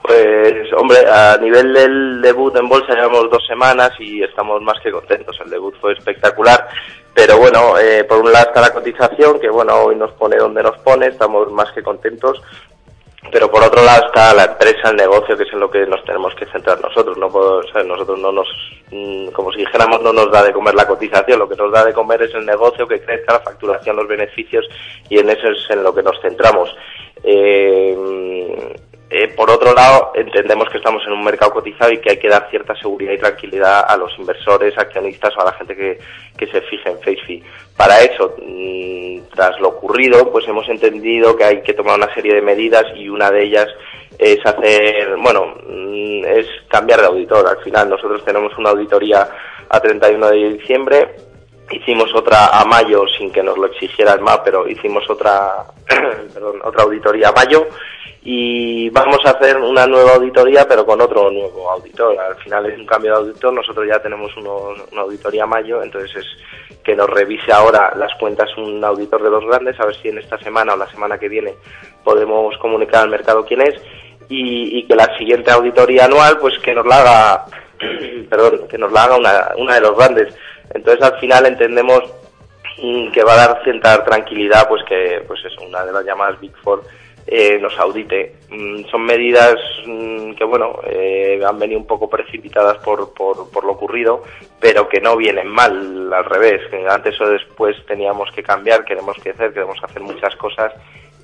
Pues, 0.03 0.73
hombre, 0.73 0.99
a 1.09 1.37
nivel 1.37 1.73
del 1.73 2.23
debut 2.23 2.57
en 2.57 2.69
bolsa 2.69 2.95
llevamos 2.95 3.31
dos 3.31 3.47
semanas 3.47 3.91
y 3.99 4.23
estamos 4.23 4.63
más 4.63 4.81
que 4.81 4.91
contentos. 4.91 5.39
El 5.45 5.51
debut 5.51 5.75
fue 5.81 5.93
espectacular, 5.93 6.69
pero 7.15 7.39
bueno, 7.39 7.79
eh, 7.79 8.05
por 8.05 8.19
un 8.19 8.33
lado 8.33 8.47
está 8.49 8.61
la 8.63 8.73
cotización, 8.73 9.39
que 9.39 9.51
bueno, 9.51 9.75
hoy 9.75 9.97
nos 9.97 10.13
pone 10.13 10.37
donde 10.37 10.63
nos 10.63 10.79
pone, 10.79 11.09
estamos 11.09 11.53
más 11.53 11.71
que 11.73 11.83
contentos. 11.83 12.41
Pero 13.31 13.51
por 13.51 13.63
otro 13.63 13.85
lado 13.85 14.07
está 14.07 14.33
la 14.33 14.45
empresa, 14.45 14.89
el 14.89 14.97
negocio, 14.97 15.37
que 15.37 15.43
es 15.43 15.53
en 15.53 15.61
lo 15.61 15.71
que 15.71 15.87
nos 15.87 16.03
tenemos 16.05 16.35
que 16.35 16.47
centrar 16.47 16.81
nosotros. 16.81 17.19
No 17.19 17.29
puedo, 17.29 17.61
nosotros 17.85 18.19
no 18.19 18.33
nos, 18.33 18.49
mm, 18.91 19.29
como 19.29 19.53
si 19.53 19.59
dijéramos, 19.59 20.01
no 20.03 20.13
nos 20.13 20.33
da 20.33 20.43
de 20.43 20.53
comer 20.55 20.75
la 20.75 20.87
cotización. 20.87 21.39
Lo 21.39 21.49
que 21.49 21.55
nos 21.55 21.71
da 21.71 21.85
de 21.85 21.93
comer 21.93 22.23
es 22.23 22.35
el 22.35 22.47
negocio, 22.47 22.89
que 22.89 23.01
crezca 23.03 23.35
la 23.35 23.41
facturación, 23.41 23.97
los 23.97 24.09
beneficios, 24.09 24.67
y 25.11 25.19
en 25.19 25.29
eso 25.29 25.49
es 25.49 25.59
en 25.69 25.83
lo 25.83 25.95
que 25.95 26.03
nos 26.03 26.19
centramos. 26.23 26.75
Eh, 27.23 27.95
eh, 29.13 29.27
por 29.35 29.51
otro 29.51 29.75
lado, 29.75 30.13
entendemos 30.15 30.69
que 30.71 30.79
estamos 30.79 31.03
en 31.05 31.13
un 31.13 31.25
mercado 31.25 31.53
cotizado 31.53 31.91
y 31.91 31.99
que 31.99 32.11
hay 32.11 32.19
que 32.19 32.29
dar 32.29 32.49
cierta 32.49 32.77
seguridad 32.77 33.13
y 33.13 33.19
tranquilidad 33.19 33.85
a 33.89 33.97
los 33.97 34.17
inversores, 34.17 34.79
accionistas 34.79 35.37
o 35.37 35.41
a 35.41 35.47
la 35.47 35.53
gente 35.55 35.75
que, 35.75 35.99
se 36.47 36.61
fije 36.63 36.91
en 36.91 36.99
FaceFi. 36.99 37.43
Para 37.77 38.01
eso, 38.03 38.37
mm, 38.41 39.35
tras 39.35 39.59
lo 39.61 39.71
ocurrido, 39.71 40.31
pues 40.31 40.47
hemos 40.47 40.69
entendido 40.69 41.37
que 41.37 41.45
hay 41.45 41.63
que 41.63 41.75
tomar 41.75 41.97
una 41.97 42.15
serie 42.15 42.35
de 42.35 42.41
medidas 42.41 42.85
y 42.95 43.09
una 43.09 43.33
de 43.33 43.45
ellas 43.45 43.67
es 44.17 44.39
hacer, 44.47 45.17
bueno, 45.17 45.57
mm, 45.67 46.25
es 46.27 46.47
cambiar 46.69 47.01
de 47.01 47.07
auditor. 47.09 47.49
Al 47.49 47.63
final, 47.65 47.91
nosotros 47.91 48.25
tenemos 48.25 48.57
una 48.59 48.71
auditoría 48.71 49.29
a 49.69 49.81
31 49.81 50.31
de 50.31 50.53
diciembre, 50.53 51.17
hicimos 51.69 52.15
otra 52.15 52.47
a 52.47 52.65
mayo 52.65 53.05
sin 53.19 53.33
que 53.33 53.43
nos 53.43 53.59
lo 53.59 53.67
exigiera 53.67 54.13
el 54.13 54.21
MAP, 54.21 54.45
pero 54.45 54.69
hicimos 54.69 55.09
otra, 55.11 55.65
perdón, 56.33 56.61
otra 56.65 56.85
auditoría 56.85 57.29
a 57.29 57.33
mayo 57.33 57.67
y 58.23 58.91
vamos 58.91 59.19
a 59.25 59.31
hacer 59.31 59.57
una 59.57 59.87
nueva 59.87 60.17
auditoría 60.17 60.69
pero 60.69 60.85
con 60.85 61.01
otro 61.01 61.31
nuevo 61.31 61.71
auditor. 61.71 62.19
Al 62.19 62.37
final 62.37 62.67
es 62.67 62.79
un 62.79 62.87
cambio 62.87 63.13
de 63.13 63.19
auditor, 63.19 63.53
nosotros 63.53 63.87
ya 63.89 64.01
tenemos 64.01 64.31
una 64.37 65.03
auditoría 65.03 65.47
mayo, 65.47 65.83
entonces 65.83 66.17
es 66.17 66.27
que 66.85 66.95
nos 66.95 67.09
revise 67.09 67.53
ahora 67.53 67.93
las 67.97 68.15
cuentas 68.19 68.49
un 68.57 68.83
auditor 68.85 69.23
de 69.23 69.31
los 69.31 69.45
grandes, 69.47 69.79
a 69.81 69.87
ver 69.87 69.97
si 69.97 70.09
en 70.09 70.19
esta 70.19 70.39
semana 70.39 70.75
o 70.75 70.77
la 70.77 70.91
semana 70.91 71.19
que 71.19 71.29
viene 71.29 71.55
podemos 72.05 72.57
comunicar 72.59 73.05
al 73.05 73.11
mercado 73.11 73.45
quién 73.45 73.63
es 73.63 73.81
y, 74.29 74.87
que 74.87 74.95
la 74.95 75.17
siguiente 75.19 75.51
auditoría 75.51 76.05
anual 76.05 76.39
pues 76.39 76.59
que 76.61 76.75
nos 76.75 76.87
la 76.87 77.01
haga 77.01 77.45
perdón 78.31 78.69
que 78.69 78.79
nos 78.79 78.93
la 78.93 79.05
haga 79.05 79.17
una, 79.17 79.49
una 79.57 79.75
de 79.75 79.81
los 79.81 79.97
grandes 79.97 80.35
entonces 80.73 81.03
al 81.03 81.19
final 81.19 81.47
entendemos 81.47 82.01
mm, 82.81 83.11
que 83.11 83.25
va 83.25 83.33
a 83.33 83.47
dar 83.49 83.65
cierta 83.65 84.05
tranquilidad 84.05 84.69
pues 84.69 84.83
que 84.85 85.25
pues 85.27 85.45
es 85.45 85.57
una 85.59 85.85
de 85.85 85.93
las 85.93 86.05
llamadas 86.05 86.41
Big 86.41 86.57
Four 86.63 86.83
eh, 87.33 87.61
nos 87.61 87.79
audite. 87.79 88.35
Mm, 88.51 88.87
son 88.91 89.03
medidas 89.03 89.55
mm, 89.87 90.33
que, 90.33 90.43
bueno, 90.43 90.81
eh, 90.85 91.41
han 91.47 91.61
venido 91.61 91.79
un 91.79 91.87
poco 91.87 92.11
precipitadas 92.11 92.79
por, 92.79 93.15
por, 93.15 93.49
por, 93.51 93.65
lo 93.65 93.73
ocurrido, 93.75 94.25
pero 94.59 94.89
que 94.89 95.01
no 95.01 95.17
vienen 95.17 95.47
mal, 95.47 96.13
al 96.13 96.25
revés. 96.25 96.63
Antes 96.89 97.21
o 97.21 97.29
después 97.29 97.77
teníamos 97.87 98.33
que 98.33 98.43
cambiar, 98.43 98.85
queremos 98.85 99.17
crecer, 99.23 99.53
queremos 99.53 99.79
hacer 99.81 100.03
muchas 100.03 100.35
cosas 100.35 100.73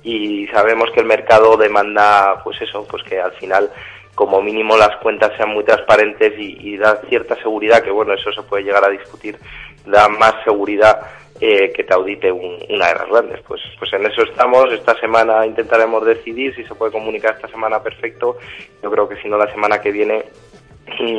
y 0.01 0.47
sabemos 0.47 0.89
que 0.91 1.01
el 1.01 1.05
mercado 1.07 1.57
demanda, 1.57 2.41
pues 2.41 2.61
eso, 2.61 2.87
pues 2.89 3.03
que 3.03 3.19
al 3.19 3.33
final 3.33 3.69
como 4.15 4.41
mínimo 4.41 4.77
las 4.77 4.95
cuentas 4.97 5.33
sean 5.35 5.49
muy 5.49 5.65
transparentes 5.65 6.39
y, 6.39 6.57
y 6.69 6.77
da 6.77 7.01
cierta 7.09 7.35
seguridad, 7.35 7.83
que 7.83 7.91
bueno, 7.91 8.13
eso 8.13 8.31
se 8.31 8.43
puede 8.43 8.63
llegar 8.63 8.85
a 8.85 8.89
discutir, 8.89 9.37
da 9.85 10.07
más 10.07 10.35
seguridad 10.45 11.01
eh, 11.39 11.71
que 11.71 11.83
te 11.83 11.93
audite 11.93 12.31
una 12.31 12.87
de 12.87 12.95
las 12.95 13.09
grandes. 13.09 13.41
Pues, 13.47 13.61
pues 13.77 13.91
en 13.93 14.05
eso 14.05 14.23
estamos. 14.23 14.71
Esta 14.71 14.97
semana 14.99 15.45
intentaremos 15.45 16.05
decidir 16.05 16.55
si 16.55 16.63
se 16.63 16.75
puede 16.75 16.91
comunicar 16.91 17.35
esta 17.35 17.47
semana 17.47 17.81
perfecto. 17.81 18.37
Yo 18.81 18.91
creo 18.91 19.07
que 19.07 19.21
si 19.21 19.27
no 19.27 19.37
la 19.37 19.51
semana 19.51 19.79
que 19.79 19.91
viene 19.91 20.25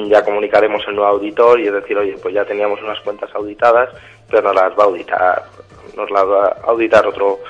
ya 0.08 0.24
comunicaremos 0.24 0.82
el 0.88 0.96
nuevo 0.96 1.10
auditor 1.10 1.60
y 1.60 1.66
es 1.66 1.72
decir, 1.72 1.96
oye, 1.98 2.16
pues 2.22 2.34
ya 2.34 2.44
teníamos 2.44 2.80
unas 2.82 3.00
cuentas 3.00 3.30
auditadas, 3.34 3.90
pero 4.28 4.42
nos 4.42 4.54
las 4.54 4.78
va 4.78 4.84
a 4.84 4.86
auditar, 4.86 5.44
nos 5.94 6.10
las 6.10 6.24
va 6.24 6.46
a 6.46 6.70
auditar 6.70 7.06
otro, 7.06 7.40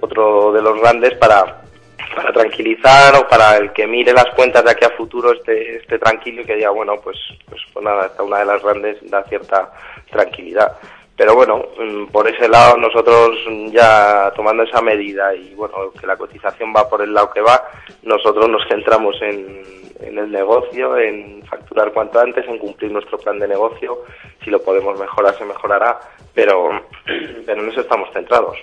otro 0.00 0.52
de 0.52 0.62
los 0.62 0.80
grandes 0.80 1.14
para 1.14 1.64
para 2.14 2.32
tranquilizar 2.32 3.14
o 3.16 3.28
para 3.28 3.56
el 3.56 3.72
que 3.72 3.86
mire 3.86 4.12
las 4.12 4.26
cuentas 4.36 4.64
de 4.64 4.70
aquí 4.70 4.84
a 4.84 4.90
futuro 4.90 5.32
esté, 5.32 5.76
esté 5.76 5.98
tranquilo 5.98 6.42
y 6.42 6.44
que 6.44 6.56
diga, 6.56 6.70
bueno, 6.70 7.00
pues, 7.02 7.16
pues, 7.48 7.60
pues 7.72 7.84
nada, 7.84 8.06
esta 8.06 8.22
una 8.22 8.38
de 8.38 8.44
las 8.44 8.62
grandes 8.62 8.98
da 9.10 9.22
cierta 9.24 9.72
tranquilidad. 10.10 10.76
Pero 11.16 11.34
bueno, 11.34 11.62
mm, 11.78 12.06
por 12.06 12.28
ese 12.28 12.48
lado 12.48 12.76
nosotros 12.76 13.38
ya 13.70 14.32
tomando 14.34 14.64
esa 14.64 14.82
medida 14.82 15.34
y 15.34 15.54
bueno, 15.54 15.92
que 15.98 16.06
la 16.06 16.16
cotización 16.16 16.72
va 16.74 16.88
por 16.88 17.02
el 17.02 17.14
lado 17.14 17.30
que 17.30 17.40
va, 17.40 17.62
nosotros 18.02 18.48
nos 18.48 18.66
centramos 18.68 19.20
en, 19.22 19.62
el 20.00 20.30
negocio, 20.30 20.98
en 20.98 21.42
facturar 21.46 21.92
cuanto 21.92 22.20
antes, 22.20 22.46
en 22.46 22.58
cumplir 22.58 22.90
nuestro 22.90 23.16
plan 23.18 23.38
de 23.38 23.48
negocio. 23.48 24.02
Si 24.42 24.50
lo 24.50 24.60
podemos 24.60 24.98
mejorar, 24.98 25.36
se 25.38 25.44
mejorará, 25.44 26.00
pero, 26.34 26.70
pero 27.46 27.62
en 27.62 27.70
eso 27.70 27.80
estamos 27.80 28.12
centrados. 28.12 28.58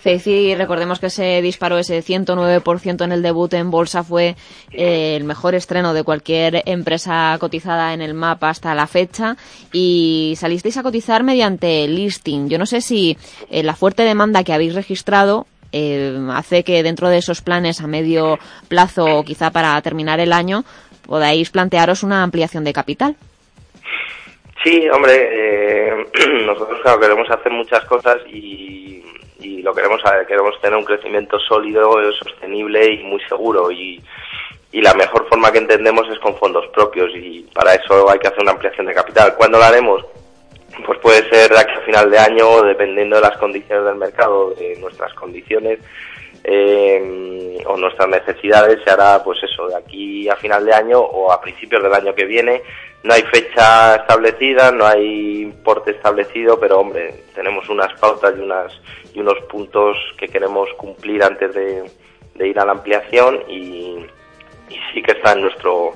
Ceci, 0.00 0.54
recordemos 0.54 0.98
que 0.98 1.10
se 1.10 1.42
disparó 1.42 1.76
ese 1.76 2.02
109% 2.02 3.04
en 3.04 3.12
el 3.12 3.22
debut 3.22 3.52
en 3.52 3.70
bolsa, 3.70 4.02
fue 4.02 4.34
eh, 4.72 5.16
el 5.16 5.24
mejor 5.24 5.54
estreno 5.54 5.92
de 5.92 6.04
cualquier 6.04 6.62
empresa 6.64 7.36
cotizada 7.38 7.92
en 7.92 8.00
el 8.00 8.14
mapa 8.14 8.48
hasta 8.48 8.74
la 8.74 8.86
fecha 8.86 9.36
y 9.72 10.34
salisteis 10.38 10.78
a 10.78 10.82
cotizar 10.82 11.22
mediante 11.22 11.86
listing. 11.86 12.48
Yo 12.48 12.58
no 12.58 12.64
sé 12.64 12.80
si 12.80 13.18
eh, 13.50 13.62
la 13.62 13.74
fuerte 13.74 14.02
demanda 14.02 14.42
que 14.42 14.54
habéis 14.54 14.74
registrado 14.74 15.46
eh, 15.72 16.18
hace 16.32 16.64
que 16.64 16.82
dentro 16.82 17.10
de 17.10 17.18
esos 17.18 17.42
planes 17.42 17.82
a 17.82 17.86
medio 17.86 18.38
plazo 18.68 19.04
o 19.04 19.22
quizá 19.22 19.50
para 19.50 19.80
terminar 19.82 20.18
el 20.18 20.32
año 20.32 20.64
podáis 21.06 21.50
plantearos 21.50 22.02
una 22.02 22.22
ampliación 22.22 22.64
de 22.64 22.72
capital. 22.72 23.16
Sí, 24.64 24.88
hombre, 24.90 26.06
nosotros 26.46 26.80
claro, 26.82 27.00
queremos 27.00 27.30
hacer 27.30 27.52
muchas 27.52 27.84
cosas 27.84 28.16
y 28.32 28.99
y 29.60 29.62
lo 29.62 29.74
queremos 29.74 30.00
queremos 30.26 30.58
tener 30.62 30.78
un 30.78 30.84
crecimiento 30.84 31.38
sólido, 31.38 32.00
sostenible 32.14 32.94
y 32.94 33.02
muy 33.04 33.20
seguro 33.28 33.70
y, 33.70 34.02
y 34.72 34.80
la 34.80 34.94
mejor 34.94 35.28
forma 35.28 35.52
que 35.52 35.58
entendemos 35.58 36.08
es 36.10 36.18
con 36.18 36.34
fondos 36.36 36.66
propios 36.68 37.10
y 37.14 37.42
para 37.52 37.74
eso 37.74 38.10
hay 38.10 38.18
que 38.18 38.28
hacer 38.28 38.40
una 38.40 38.52
ampliación 38.52 38.86
de 38.86 38.94
capital. 38.94 39.34
¿Cuándo 39.36 39.58
lo 39.58 39.64
haremos? 39.64 40.02
Pues 40.86 40.98
puede 41.00 41.28
ser 41.28 41.52
aquí 41.54 41.72
a 41.76 41.84
final 41.84 42.10
de 42.10 42.18
año, 42.18 42.62
dependiendo 42.62 43.16
de 43.16 43.22
las 43.22 43.36
condiciones 43.36 43.84
del 43.84 43.96
mercado, 43.96 44.54
de 44.54 44.76
nuestras 44.80 45.12
condiciones 45.12 45.78
eh, 46.42 47.58
o 47.66 47.76
nuestras 47.76 48.08
necesidades, 48.08 48.78
se 48.82 48.90
hará 48.90 49.22
pues 49.22 49.42
eso, 49.42 49.68
de 49.68 49.76
aquí 49.76 50.26
a 50.26 50.36
final 50.36 50.64
de 50.64 50.72
año 50.72 51.00
o 51.00 51.30
a 51.30 51.40
principios 51.40 51.82
del 51.82 51.92
año 51.92 52.14
que 52.14 52.24
viene, 52.24 52.62
no 53.02 53.14
hay 53.14 53.22
fecha 53.22 53.96
establecida, 53.96 54.70
no 54.72 54.86
hay 54.86 55.42
importe 55.42 55.92
establecido, 55.92 56.60
pero 56.60 56.80
hombre, 56.80 57.24
tenemos 57.34 57.68
unas 57.68 57.92
pautas 57.98 58.34
y, 58.36 58.40
unas, 58.40 58.72
y 59.14 59.20
unos 59.20 59.38
puntos 59.48 59.96
que 60.18 60.28
queremos 60.28 60.68
cumplir 60.76 61.22
antes 61.22 61.54
de, 61.54 61.90
ir 62.46 62.58
a 62.58 62.64
la 62.64 62.72
ampliación 62.72 63.42
y, 63.48 64.06
sí 64.92 65.02
que 65.02 65.12
está 65.12 65.32
en 65.32 65.42
nuestro, 65.42 65.92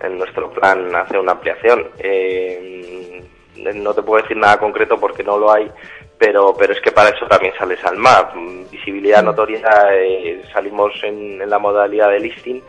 en 0.00 0.18
nuestro 0.18 0.50
plan 0.50 0.94
hacer 0.94 1.18
una 1.18 1.32
ampliación. 1.32 1.88
Eh, 1.98 3.22
no 3.56 3.94
te 3.94 4.02
puedo 4.02 4.22
decir 4.22 4.36
nada 4.36 4.58
concreto 4.58 4.98
porque 4.98 5.24
no 5.24 5.38
lo 5.38 5.52
hay, 5.52 5.70
pero, 6.18 6.54
pero 6.56 6.72
es 6.72 6.80
que 6.80 6.92
para 6.92 7.10
eso 7.10 7.26
también 7.26 7.54
sales 7.58 7.82
al 7.84 7.96
mar. 7.96 8.32
Visibilidad, 8.70 9.22
mm. 9.22 9.26
notoriedad, 9.26 9.88
eh, 9.94 10.42
salimos 10.52 10.92
en, 11.02 11.40
en 11.40 11.50
la 11.50 11.58
modalidad 11.58 12.10
de 12.10 12.20
listing 12.20 12.62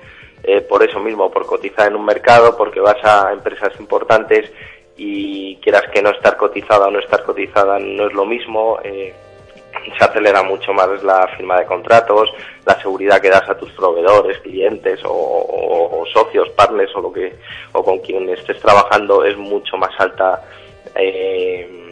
eh, 0.48 0.62
por 0.62 0.82
eso 0.82 1.02
mismo, 1.02 1.30
por 1.30 1.46
cotizar 1.46 1.90
en 1.90 1.98
un 1.98 2.06
mercado, 2.06 2.56
porque 2.56 2.80
vas 2.80 3.04
a 3.04 3.34
empresas 3.34 3.74
importantes 3.82 4.50
y 4.96 5.58
quieras 5.58 5.84
que 5.94 6.02
no 6.02 6.10
estar 6.12 6.38
cotizada 6.38 6.88
o 6.88 6.92
no 6.92 7.00
estar 7.00 7.22
cotizada 7.24 7.78
no 7.80 8.08
es 8.08 8.14
lo 8.14 8.26
mismo. 8.26 8.80
Eh, 8.82 9.14
se 9.98 10.04
acelera 10.06 10.44
mucho 10.44 10.74
más 10.74 11.04
la 11.04 11.28
firma 11.36 11.60
de 11.60 11.66
contratos, 11.66 12.30
la 12.66 12.80
seguridad 12.82 13.20
que 13.20 13.30
das 13.30 13.48
a 13.50 13.58
tus 13.58 13.72
proveedores, 13.74 14.40
clientes 14.40 15.02
o, 15.04 16.06
socios, 16.14 16.48
partners 16.52 16.96
o 16.96 17.02
lo 17.02 17.12
que 17.12 17.36
o 17.74 17.84
con 17.84 18.00
quien 18.00 18.30
estés 18.30 18.58
trabajando 18.60 19.26
es 19.26 19.36
mucho 19.38 19.76
más 19.76 19.92
alta 20.00 20.42
eh, 20.96 21.92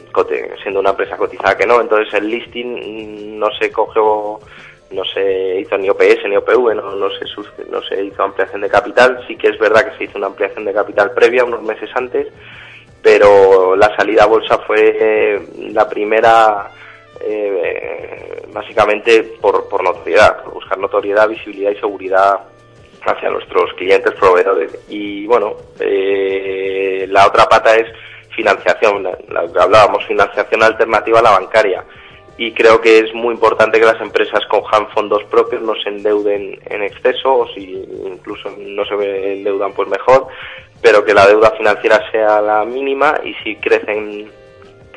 siendo 0.64 0.80
una 0.80 0.92
empresa 0.92 1.18
cotizada 1.18 1.58
que 1.58 1.68
no. 1.68 1.82
Entonces 1.82 2.14
el 2.14 2.30
listing 2.30 3.38
no 3.38 3.50
se 3.60 3.70
coge 3.70 4.00
no 4.92 5.04
se 5.06 5.60
hizo 5.60 5.78
ni 5.78 5.90
OPS 5.90 6.28
ni 6.28 6.38
OPV, 6.38 6.76
no, 6.76 6.96
no, 6.96 7.10
se, 7.12 7.26
no 7.70 7.82
se 7.84 8.04
hizo 8.04 8.24
ampliación 8.24 8.62
de 8.62 8.70
capital. 8.70 9.24
Sí 9.28 9.36
que 9.36 9.50
es 9.50 9.60
verdad 9.60 9.90
que 9.90 9.98
se 9.98 10.04
hizo 10.06 10.18
una 10.18 10.28
ampliación 10.28 10.66
de 10.66 10.74
capital 10.74 11.12
previa, 11.12 11.44
unos 11.44 11.64
meses 11.64 11.90
antes, 11.96 12.28
pero 13.02 13.76
la 13.76 13.96
salida 13.96 14.24
a 14.24 14.28
bolsa 14.28 14.58
fue 14.60 14.98
eh, 15.00 15.42
la 15.72 15.88
primera 15.88 16.70
eh, 17.22 18.44
básicamente 18.54 19.24
por, 19.42 19.68
por 19.68 19.84
notoriedad, 19.84 20.44
por 20.44 20.56
buscar 20.56 20.78
notoriedad, 20.78 21.28
visibilidad 21.28 21.72
y 21.72 21.80
seguridad 21.80 22.40
hacia 23.06 23.30
nuestros 23.30 23.74
clientes 23.74 24.14
proveedores. 24.14 24.72
Y 24.90 25.26
bueno, 25.28 25.56
eh, 25.80 27.06
la 27.10 27.28
otra 27.28 27.46
pata 27.46 27.76
es 27.76 27.88
financiación, 28.36 29.04
la, 29.04 29.48
que 29.52 29.60
hablábamos, 29.60 30.06
financiación 30.06 30.64
alternativa 30.64 31.20
a 31.20 31.24
la 31.24 31.32
bancaria 31.32 31.84
y 32.38 32.52
creo 32.52 32.82
que 32.82 33.00
es 33.00 33.14
muy 33.14 33.34
importante 33.34 33.80
que 33.80 33.86
las 33.86 34.02
empresas 34.02 34.46
cojan 34.50 34.88
fondos 34.90 35.24
propios, 35.26 35.62
no 35.62 35.74
se 35.76 35.90
endeuden 35.90 36.60
en 36.66 36.84
exceso 36.84 37.34
o 37.34 37.48
si 37.54 37.86
incluso 38.06 38.54
no 38.58 38.86
se 38.86 39.34
endeudan 39.34 39.74
pues 39.74 39.88
mejor, 39.88 40.28
pero 40.82 41.06
que 41.06 41.14
la 41.14 41.28
deuda 41.28 41.52
financiera 41.52 42.12
sea 42.12 42.42
la 42.42 42.66
mínima 42.66 43.16
y 43.24 43.34
si 43.36 43.56
crecen 43.56 44.30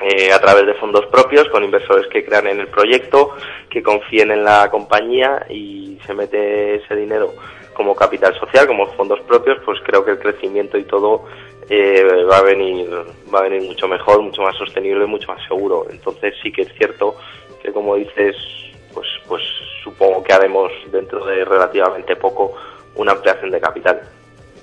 eh, 0.00 0.32
a 0.32 0.40
través 0.40 0.66
de 0.66 0.74
fondos 0.74 1.06
propios 1.06 1.48
con 1.48 1.64
inversores 1.64 2.06
que 2.08 2.24
crean 2.24 2.48
en 2.48 2.60
el 2.60 2.68
proyecto, 2.68 3.30
que 3.70 3.82
confíen 3.82 4.32
en 4.32 4.44
la 4.44 4.68
compañía 4.70 5.46
y 5.48 5.98
se 6.06 6.14
mete 6.14 6.76
ese 6.76 6.96
dinero 6.96 7.34
como 7.72 7.94
capital 7.94 8.34
social, 8.38 8.66
como 8.66 8.88
fondos 8.94 9.20
propios, 9.20 9.58
pues 9.64 9.78
creo 9.84 10.04
que 10.04 10.10
el 10.10 10.18
crecimiento 10.18 10.76
y 10.76 10.84
todo 10.84 11.24
eh, 11.68 12.24
va 12.30 12.38
a 12.38 12.42
venir 12.42 12.88
va 13.32 13.40
a 13.40 13.42
venir 13.42 13.62
mucho 13.62 13.88
mejor, 13.88 14.22
mucho 14.22 14.42
más 14.42 14.56
sostenible, 14.56 15.06
mucho 15.06 15.28
más 15.28 15.46
seguro. 15.46 15.86
Entonces 15.90 16.34
sí 16.42 16.50
que 16.50 16.62
es 16.62 16.72
cierto 16.74 17.16
que 17.62 17.72
como 17.72 17.96
dices, 17.96 18.36
pues 18.92 19.06
pues 19.26 19.42
supongo 19.82 20.22
que 20.22 20.32
haremos 20.32 20.72
dentro 20.90 21.24
de 21.26 21.44
relativamente 21.44 22.16
poco 22.16 22.54
una 22.96 23.12
ampliación 23.12 23.50
de 23.50 23.60
capital. 23.60 24.00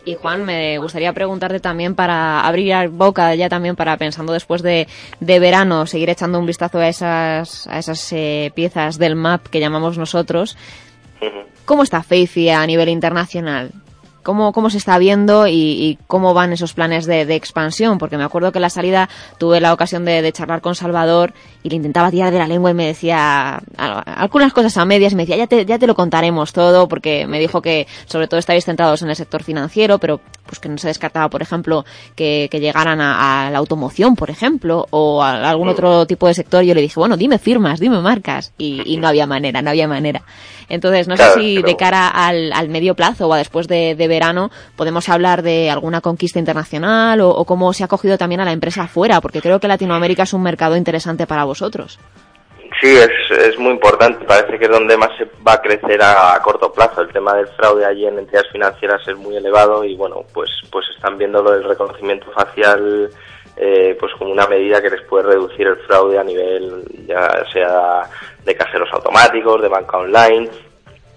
Y 0.05 0.13
Juan, 0.13 0.45
me 0.45 0.77
gustaría 0.77 1.11
preguntarte 1.13 1.59
también 1.59 1.95
para 1.95 2.41
abrir 2.41 2.89
boca 2.89 3.33
ya 3.33 3.49
también 3.49 3.75
para 3.75 3.97
pensando 3.97 4.33
después 4.33 4.61
de, 4.61 4.87
de 5.19 5.39
verano, 5.39 5.87
seguir 5.87 6.11
echando 6.11 6.37
un 6.37 6.45
vistazo 6.45 6.77
a 6.77 6.87
esas, 6.87 7.65
a 7.65 7.79
esas 7.79 8.13
eh, 8.13 8.51
piezas 8.53 8.99
del 8.99 9.15
map 9.15 9.47
que 9.47 9.59
llamamos 9.59 9.97
nosotros. 9.97 10.57
¿Cómo 11.65 11.81
está 11.81 12.03
Faithia 12.03 12.61
a 12.61 12.67
nivel 12.67 12.89
internacional? 12.89 13.71
Cómo, 14.25 14.51
cómo 14.53 14.71
se 14.71 14.79
está 14.79 14.97
viendo 14.97 15.47
y, 15.47 15.99
cómo 16.07 16.33
van 16.33 16.51
esos 16.51 16.73
planes 16.73 17.05
de, 17.05 17.21
expansión, 17.35 17.99
porque 17.99 18.17
me 18.17 18.23
acuerdo 18.23 18.51
que 18.51 18.57
en 18.57 18.63
la 18.63 18.69
salida 18.71 19.07
tuve 19.37 19.61
la 19.61 19.71
ocasión 19.71 20.03
de, 20.03 20.31
charlar 20.33 20.61
con 20.61 20.73
Salvador 20.73 21.33
y 21.61 21.69
le 21.69 21.75
intentaba 21.75 22.09
tirar 22.09 22.33
de 22.33 22.39
la 22.39 22.47
lengua 22.47 22.71
y 22.71 22.73
me 22.73 22.87
decía 22.87 23.61
algunas 23.77 24.51
cosas 24.51 24.75
a 24.77 24.85
medias 24.85 25.13
y 25.13 25.15
me 25.15 25.23
decía, 25.23 25.37
ya 25.37 25.47
te, 25.47 25.65
ya 25.65 25.77
te 25.77 25.85
lo 25.85 25.93
contaremos 25.93 26.53
todo, 26.53 26.87
porque 26.87 27.27
me 27.27 27.39
dijo 27.39 27.61
que 27.61 27.87
sobre 28.07 28.27
todo 28.27 28.39
estáis 28.39 28.65
centrados 28.65 29.03
en 29.03 29.09
el 29.09 29.15
sector 29.15 29.43
financiero, 29.43 29.99
pero 29.99 30.19
pues 30.45 30.59
que 30.59 30.69
no 30.69 30.77
se 30.77 30.87
descartaba, 30.87 31.29
por 31.29 31.41
ejemplo, 31.41 31.85
que, 32.15 32.49
llegaran 32.51 33.01
a, 33.01 33.49
la 33.51 33.57
automoción, 33.57 34.15
por 34.15 34.29
ejemplo, 34.29 34.87
o 34.89 35.21
a 35.21 35.49
algún 35.49 35.67
otro 35.67 36.07
tipo 36.07 36.27
de 36.27 36.33
sector. 36.33 36.63
Yo 36.63 36.73
le 36.73 36.81
dije, 36.81 36.99
bueno, 36.99 37.17
dime 37.17 37.37
firmas, 37.37 37.79
dime 37.79 37.99
marcas. 37.99 38.53
Y, 38.57 38.97
no 38.97 39.07
había 39.07 39.27
manera, 39.27 39.61
no 39.61 39.69
había 39.69 39.87
manera. 39.87 40.23
Entonces, 40.69 41.07
no 41.07 41.17
sé 41.17 41.31
si 41.33 41.61
de 41.61 41.75
cara 41.75 42.07
al, 42.07 42.69
medio 42.69 42.95
plazo 42.95 43.27
o 43.27 43.33
a 43.33 43.37
después 43.37 43.67
de, 43.67 43.95
verano 44.07 44.51
podemos 44.75 45.09
hablar 45.09 45.41
de 45.41 45.69
alguna 45.69 46.01
conquista 46.01 46.39
internacional 46.39 47.21
o, 47.21 47.29
o 47.29 47.45
cómo 47.45 47.73
se 47.73 47.83
ha 47.83 47.87
cogido 47.87 48.17
también 48.17 48.41
a 48.41 48.45
la 48.45 48.51
empresa 48.51 48.83
afuera, 48.83 49.21
porque 49.21 49.41
creo 49.41 49.59
que 49.59 49.67
Latinoamérica 49.67 50.23
es 50.23 50.33
un 50.33 50.43
mercado 50.43 50.77
interesante 50.77 51.27
para 51.27 51.43
vosotros. 51.43 51.99
Sí, 52.81 52.93
es, 52.97 53.09
es 53.39 53.57
muy 53.57 53.71
importante. 53.71 54.25
Parece 54.25 54.59
que 54.59 54.65
es 54.65 54.71
donde 54.71 54.97
más 54.97 55.09
se 55.17 55.25
va 55.47 55.53
a 55.53 55.61
crecer 55.61 56.01
a, 56.01 56.39
corto 56.43 56.71
plazo. 56.71 57.01
El 57.01 57.11
tema 57.11 57.33
del 57.35 57.47
fraude 57.47 57.85
allí 57.85 58.05
en 58.05 58.19
entidades 58.19 58.51
financieras 58.51 59.01
es 59.07 59.17
muy 59.17 59.35
elevado 59.37 59.83
y 59.83 59.95
bueno, 59.95 60.23
pues 60.33 60.49
pues 60.71 60.85
están 60.95 61.17
viendo 61.17 61.41
lo 61.41 61.51
del 61.51 61.63
reconocimiento 61.63 62.29
facial 62.31 63.09
eh, 63.57 63.95
pues 63.99 64.13
como 64.17 64.31
una 64.31 64.47
medida 64.47 64.81
que 64.81 64.89
les 64.89 65.01
puede 65.03 65.27
reducir 65.29 65.67
el 65.67 65.77
fraude 65.77 66.19
a 66.19 66.23
nivel 66.23 66.83
ya 67.07 67.45
sea 67.51 68.03
de 68.43 68.55
cajeros 68.55 68.89
automáticos, 68.91 69.61
de 69.61 69.67
banca 69.67 69.97
online. 69.97 70.49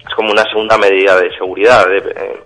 Es 0.06 0.14
como 0.14 0.30
una 0.30 0.44
segunda 0.44 0.78
medida 0.78 1.18
de 1.20 1.30
seguridad. 1.36 1.86
Eh, 1.92 2.44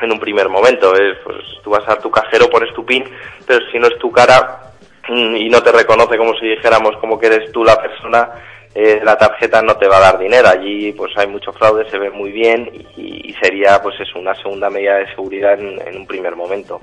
en 0.00 0.12
un 0.12 0.20
primer 0.20 0.48
momento, 0.48 0.94
es, 0.94 1.18
pues 1.24 1.38
tú 1.62 1.70
vas 1.70 1.88
a 1.88 1.98
tu 1.98 2.10
cajero, 2.10 2.48
pones 2.48 2.72
tu 2.72 2.86
PIN, 2.86 3.04
pero 3.46 3.58
si 3.72 3.78
no 3.78 3.88
es 3.88 3.98
tu 3.98 4.12
cara, 4.12 4.68
y 5.08 5.48
no 5.48 5.62
te 5.62 5.72
reconoce 5.72 6.16
como 6.16 6.34
si 6.34 6.46
dijéramos 6.46 6.96
como 6.98 7.18
que 7.18 7.26
eres 7.26 7.50
tú 7.50 7.64
la 7.64 7.80
persona, 7.80 8.30
eh, 8.74 9.00
la 9.02 9.16
tarjeta 9.16 9.62
no 9.62 9.76
te 9.76 9.88
va 9.88 9.96
a 9.96 10.12
dar 10.12 10.18
dinero. 10.18 10.48
Allí 10.48 10.92
pues 10.92 11.16
hay 11.16 11.26
mucho 11.26 11.52
fraude, 11.52 11.88
se 11.90 11.98
ve 11.98 12.10
muy 12.10 12.30
bien 12.30 12.70
y, 12.96 13.34
sería 13.40 13.80
pues 13.80 13.94
es 14.00 14.12
una 14.16 14.34
segunda 14.34 14.68
medida 14.68 14.96
de 14.96 15.06
seguridad 15.14 15.58
en, 15.60 15.96
un 15.96 16.06
primer 16.06 16.34
momento. 16.34 16.80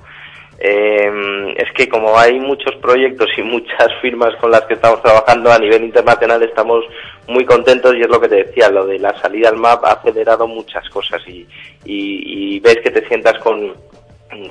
Eh, 0.58 1.54
es 1.58 1.72
que 1.74 1.90
como 1.90 2.18
hay 2.18 2.40
muchos 2.40 2.76
proyectos 2.78 3.30
y 3.38 3.42
muchas 3.42 3.90
firmas 4.02 4.36
con 4.38 4.52
las 4.52 4.62
que 4.62 4.76
estamos 4.76 5.02
trabajando 5.02 5.52
a 5.52 5.60
nivel 5.60 5.84
internacional 5.84 6.42
estamos 6.44 6.86
muy 7.28 7.46
contentos 7.46 7.96
y 7.96 8.02
es 8.02 8.10
lo 8.10 8.22
que 8.22 8.30
te 8.30 8.44
decía, 8.46 8.70
lo 8.70 8.86
de 8.86 9.00
la 9.00 9.20
salida 9.20 9.50
al 9.50 9.58
MAP 9.58 9.84
ha 9.84 9.94
acelerado 9.94 10.48
muchas 10.48 10.88
cosas 10.90 11.22
y, 11.28 11.46
y 11.84 12.60
ves 12.60 12.78
que 12.84 12.92
te 12.92 13.06
sientas 13.08 13.38
con, 13.40 13.74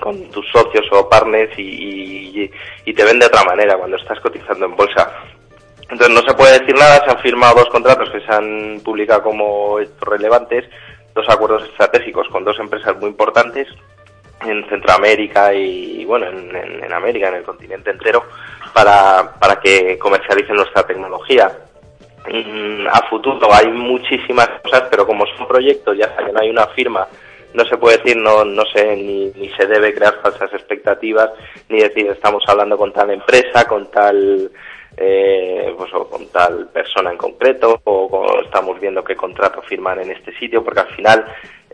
con 0.00 0.30
tus 0.30 0.46
socios 0.50 0.86
o 0.92 1.08
partners 1.08 1.52
y, 1.58 2.50
te 2.94 3.04
ven 3.04 3.18
de 3.18 3.26
otra 3.26 3.42
manera 3.42 3.76
cuando 3.76 3.96
estás 3.96 4.20
cotizando 4.20 4.66
en 4.66 4.76
bolsa. 4.76 5.10
Entonces 5.90 6.10
no 6.10 6.22
se 6.22 6.34
puede 6.34 6.60
decir 6.60 6.74
nada, 6.76 7.04
se 7.04 7.10
han 7.10 7.18
firmado 7.18 7.56
dos 7.56 7.68
contratos 7.70 8.08
que 8.10 8.20
se 8.20 8.32
han 8.32 8.80
publicado 8.84 9.24
como 9.24 9.78
relevantes, 10.00 10.64
dos 11.14 11.28
acuerdos 11.28 11.64
estratégicos 11.64 12.28
con 12.28 12.44
dos 12.44 12.58
empresas 12.60 12.96
muy 13.00 13.10
importantes 13.10 13.68
en 14.46 14.68
Centroamérica 14.68 15.52
y 15.54 16.04
bueno, 16.04 16.26
en, 16.26 16.92
América, 16.92 17.28
en 17.28 17.36
el 17.36 17.42
continente 17.42 17.90
entero, 17.90 18.24
para, 18.72 19.34
para 19.38 19.60
que 19.60 19.98
comercialicen 19.98 20.56
nuestra 20.56 20.86
tecnología. 20.86 21.50
Mm, 22.26 22.86
a 22.86 23.08
futuro 23.08 23.52
hay 23.52 23.68
muchísimas 23.68 24.48
cosas, 24.62 24.84
pero 24.90 25.06
como 25.06 25.26
son 25.36 25.46
proyectos, 25.46 25.96
ya 25.96 26.16
que 26.16 26.32
no 26.32 26.40
hay 26.40 26.50
una 26.50 26.66
firma 26.68 27.06
no 27.54 27.64
se 27.64 27.76
puede 27.78 27.98
decir, 27.98 28.16
no, 28.16 28.44
no 28.44 28.64
sé, 28.66 28.96
ni, 28.96 29.30
ni 29.36 29.48
se 29.50 29.66
debe 29.66 29.94
crear 29.94 30.20
falsas 30.20 30.52
expectativas, 30.52 31.30
ni 31.68 31.78
decir 31.78 32.08
estamos 32.10 32.42
hablando 32.48 32.76
con 32.76 32.92
tal 32.92 33.10
empresa, 33.10 33.64
con 33.66 33.90
tal, 33.92 34.50
eh, 34.96 35.72
pues, 35.78 35.94
o 35.94 36.08
con 36.08 36.26
tal 36.28 36.68
persona 36.70 37.12
en 37.12 37.16
concreto, 37.16 37.80
o, 37.84 38.40
estamos 38.44 38.80
viendo 38.80 39.04
qué 39.04 39.14
contrato 39.14 39.62
firman 39.62 40.00
en 40.00 40.10
este 40.10 40.36
sitio, 40.36 40.64
porque 40.64 40.80
al 40.80 40.94
final, 40.96 41.24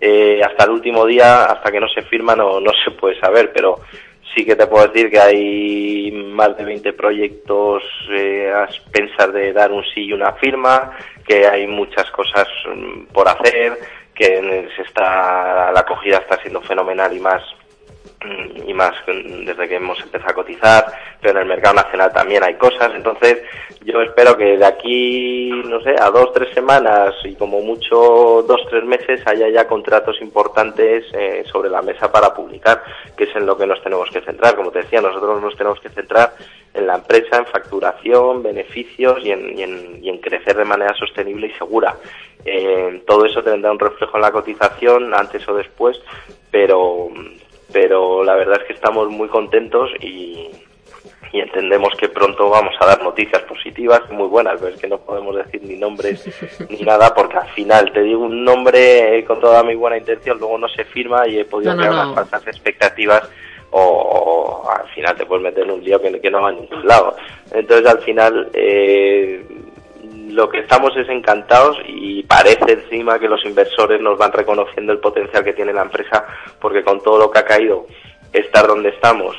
eh, 0.01 0.41
hasta 0.43 0.65
el 0.65 0.71
último 0.71 1.05
día, 1.07 1.45
hasta 1.45 1.71
que 1.71 1.81
no 1.81 1.89
se 1.89 2.03
firma, 2.03 2.35
no, 2.35 2.61
no 2.61 2.71
se 2.85 2.91
puede 2.93 3.19
saber, 3.21 3.53
pero 3.53 3.81
sí 4.35 4.45
que 4.45 4.57
te 4.57 4.67
puedo 4.67 4.87
decir 4.89 5.11
que 5.11 5.19
hay 5.19 6.11
más 6.13 6.57
de 6.57 6.65
20 6.65 6.93
proyectos 6.93 7.83
eh, 8.11 8.51
a 8.55 8.69
pensar 8.93 9.33
de 9.33 9.53
dar 9.53 9.73
un 9.73 9.85
sí 9.95 10.05
y 10.05 10.13
una 10.13 10.33
firma, 10.35 10.97
que 11.27 11.47
hay 11.47 11.67
muchas 11.67 12.11
cosas 12.11 12.49
mm, 12.75 13.13
por 13.13 13.29
hacer, 13.29 13.79
que 14.15 14.69
se 14.77 14.83
está, 14.83 15.71
la 15.73 15.81
acogida 15.81 16.19
está 16.19 16.41
siendo 16.41 16.61
fenomenal 16.61 17.15
y 17.17 17.21
más 17.21 17.43
y 18.67 18.75
más 18.75 18.93
desde 19.07 19.69
que 19.69 19.77
hemos 19.77 20.01
empezado 20.01 20.31
a 20.31 20.35
cotizar, 20.35 20.87
pero 21.21 21.39
en 21.39 21.43
el 21.43 21.49
mercado 21.49 21.77
nacional 21.77 22.13
también 22.13 22.43
hay 22.45 22.55
cosas, 22.55 22.93
entonces 22.95 23.43
yo 23.83 24.03
espero 24.03 24.37
que 24.37 24.59
de 24.59 24.65
aquí, 24.67 25.51
no 25.65 25.81
sé, 25.81 25.95
a 25.99 26.11
dos, 26.11 26.33
tres 26.35 26.53
semanas 26.53 27.15
y 27.25 27.35
como 27.35 27.61
mucho 27.61 28.45
dos, 28.47 28.61
tres 28.69 28.85
meses 28.85 29.27
haya 29.27 29.49
ya 29.49 29.67
contratos 29.67 30.21
importantes 30.21 31.05
eh, 31.15 31.45
sobre 31.51 31.71
la 31.71 31.81
mesa 31.81 32.13
para 32.13 32.35
publicar, 32.35 32.83
que 33.17 33.25
es 33.25 33.35
en 33.37 33.47
lo 33.47 33.57
que 33.57 33.67
nos 33.67 33.83
tenemos 33.83 34.11
que 34.11 34.21
centrar. 34.21 34.55
Como 34.55 34.71
te 34.71 34.81
decía, 34.81 35.01
nosotros 35.01 35.41
nos 35.41 35.57
tenemos 35.57 35.81
que 35.81 35.89
centrar 35.89 36.35
en 36.75 36.87
la 36.87 36.97
empresa, 36.97 37.39
en 37.39 37.47
facturación, 37.47 38.43
beneficios 38.43 39.19
y 39.25 39.33
en, 39.33 40.19
crecer 40.19 40.57
de 40.57 40.65
manera 40.65 40.95
sostenible 40.95 41.47
y 41.47 41.53
segura. 41.53 41.97
Eh, 42.45 43.03
todo 43.07 43.25
eso 43.25 43.43
tendrá 43.43 43.73
un 43.73 43.79
reflejo 43.79 44.17
en 44.17 44.23
la 44.23 44.31
cotización 44.31 45.15
antes 45.15 45.49
o 45.49 45.55
después, 45.55 46.01
pero, 46.51 47.09
pero 47.73 48.25
la 48.25 48.35
verdad 48.35 48.61
es 48.61 48.67
que 48.67 48.73
estamos 48.75 49.09
muy 49.11 49.29
contentos 49.29 49.91
y, 50.01 50.49
y 51.33 51.41
entendemos 51.41 51.95
que 51.99 52.09
pronto 52.09 52.49
vamos 52.51 52.75
a 52.81 52.87
dar 52.87 53.03
noticias 53.03 53.43
positivas 53.43 54.03
muy 54.11 54.27
buenas, 54.27 54.61
pero 54.61 54.75
es 54.75 54.81
que 54.81 54.89
no 54.89 54.99
podemos 54.99 55.37
decir 55.37 55.63
ni 55.63 55.77
nombres 55.77 56.29
ni 56.69 56.79
nada 56.81 57.15
porque 57.15 57.39
al 57.39 57.49
final 57.51 57.93
te 57.93 58.03
digo 58.03 58.25
un 58.25 58.45
nombre 58.45 59.25
con 59.27 59.41
toda 59.41 59.63
mi 59.63 59.75
buena 59.75 59.99
intención, 59.99 60.39
luego 60.39 60.59
no 60.59 60.69
se 60.69 60.85
firma 60.85 61.27
y 61.29 61.39
he 61.39 61.45
podido 61.45 61.77
crear 61.77 61.93
unas 61.93 62.15
falsas 62.15 62.47
expectativas 62.47 63.29
o, 63.73 64.69
al 64.69 64.89
final 64.89 65.17
te 65.17 65.27
puedes 65.27 65.45
meter 65.45 65.65
en 65.65 65.71
un 65.71 65.85
lío 65.85 66.01
que, 66.01 66.31
no 66.31 66.43
va 66.43 66.49
a 66.49 66.53
ningún 66.53 66.87
lado. 66.87 67.15
Entonces 67.53 67.87
al 67.87 68.01
final 68.01 68.51
eh, 68.53 69.45
lo 70.31 70.49
que 70.49 70.61
estamos 70.61 70.97
es 70.97 71.09
encantados 71.09 71.77
y 71.87 72.23
parece 72.23 72.73
encima 72.73 73.19
que 73.19 73.29
los 73.29 73.45
inversores 73.45 74.01
nos 74.01 74.19
van 74.19 74.33
reconociendo 74.33 74.93
el 74.93 74.99
potencial 74.99 75.45
que 75.45 75.53
tiene 75.53 75.73
la 75.73 75.83
empresa 75.83 76.27
porque 76.61 76.83
con 76.83 77.03
todo 77.03 77.19
lo 77.19 77.31
que 77.31 77.39
ha 77.39 77.45
caído 77.45 77.87
estar 78.33 78.67
donde 78.67 78.91
estamos 78.91 79.37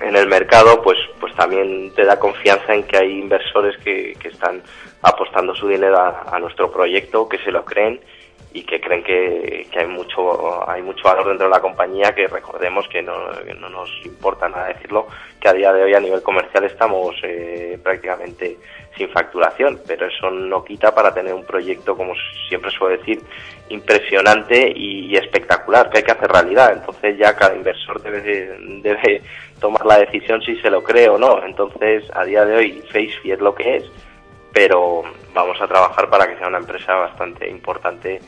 en 0.00 0.16
el 0.16 0.26
mercado 0.26 0.82
pues 0.82 0.98
pues 1.20 1.34
también 1.34 1.92
te 1.94 2.04
da 2.04 2.18
confianza 2.18 2.74
en 2.74 2.84
que 2.84 2.98
hay 2.98 3.18
inversores 3.18 3.76
que, 3.78 4.14
que 4.18 4.28
están 4.28 4.62
apostando 5.02 5.54
su 5.54 5.68
dinero 5.68 5.98
a, 5.98 6.38
nuestro 6.38 6.70
proyecto 6.70 7.28
que 7.28 7.38
se 7.38 7.50
lo 7.50 7.64
creen 7.64 8.00
y 8.54 8.62
que 8.64 8.80
creen 8.80 9.02
que, 9.02 9.66
hay 9.74 9.86
mucho 9.86 10.68
hay 10.68 10.82
mucho 10.82 11.04
valor 11.04 11.28
dentro 11.28 11.46
de 11.46 11.52
la 11.52 11.60
compañía 11.60 12.14
que 12.14 12.26
recordemos 12.26 12.86
que 12.88 13.02
no, 13.02 13.30
no 13.58 13.68
nos 13.68 13.90
importa 14.04 14.48
nada 14.48 14.68
decirlo 14.68 15.06
que 15.40 15.48
a 15.48 15.52
día 15.52 15.72
de 15.72 15.82
hoy 15.82 15.94
a 15.94 16.00
nivel 16.00 16.22
comercial 16.22 16.64
estamos 16.64 17.16
eh, 17.22 17.78
prácticamente 17.82 18.58
sin 18.96 19.08
facturación 19.08 19.80
pero 19.86 20.06
eso 20.06 20.30
no 20.30 20.64
quita 20.64 20.94
para 20.94 21.14
tener 21.14 21.32
un 21.32 21.44
proyecto 21.44 21.96
como 21.96 22.14
siempre 22.48 22.70
suelo 22.70 22.98
decir 22.98 23.20
impresionante 23.70 24.72
y, 24.74 25.16
espectacular 25.16 25.90
que 25.90 25.98
hay 25.98 26.04
que 26.04 26.12
hacer 26.12 26.30
realidad. 26.30 26.72
Entonces 26.72 27.18
ya 27.18 27.36
cada 27.36 27.54
inversor 27.54 28.00
debe 28.02 28.20
debe 28.80 29.22
tomar 29.60 29.84
la 29.84 29.98
decisión 29.98 30.40
si 30.42 30.56
se 30.56 30.70
lo 30.70 30.82
cree 30.82 31.08
o 31.08 31.18
no. 31.18 31.42
Entonces 31.44 32.04
a 32.14 32.24
día 32.24 32.44
de 32.44 32.56
hoy 32.56 32.82
Facefy 32.90 33.32
es 33.32 33.40
lo 33.40 33.54
que 33.54 33.76
es 33.76 33.84
pero 34.52 35.02
vamos 35.34 35.60
a 35.60 35.66
trabajar 35.66 36.08
para 36.10 36.26
que 36.26 36.36
sea 36.36 36.48
una 36.48 36.58
empresa 36.58 36.94
bastante 36.94 37.48
importante 37.48 38.20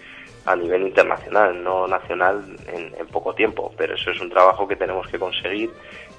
a 0.47 0.57
nivel 0.57 0.83
internacional, 0.83 1.63
no 1.63 1.87
nacional 1.87 2.45
en, 2.67 3.07
poco 3.09 3.35
tiempo, 3.35 3.73
pero 3.77 3.95
eso 3.95 4.11
es 4.11 4.21
un 4.21 4.29
trabajo 4.29 4.67
que 4.67 4.77
tenemos 4.77 5.07
que 5.09 5.19
conseguir 5.19 5.71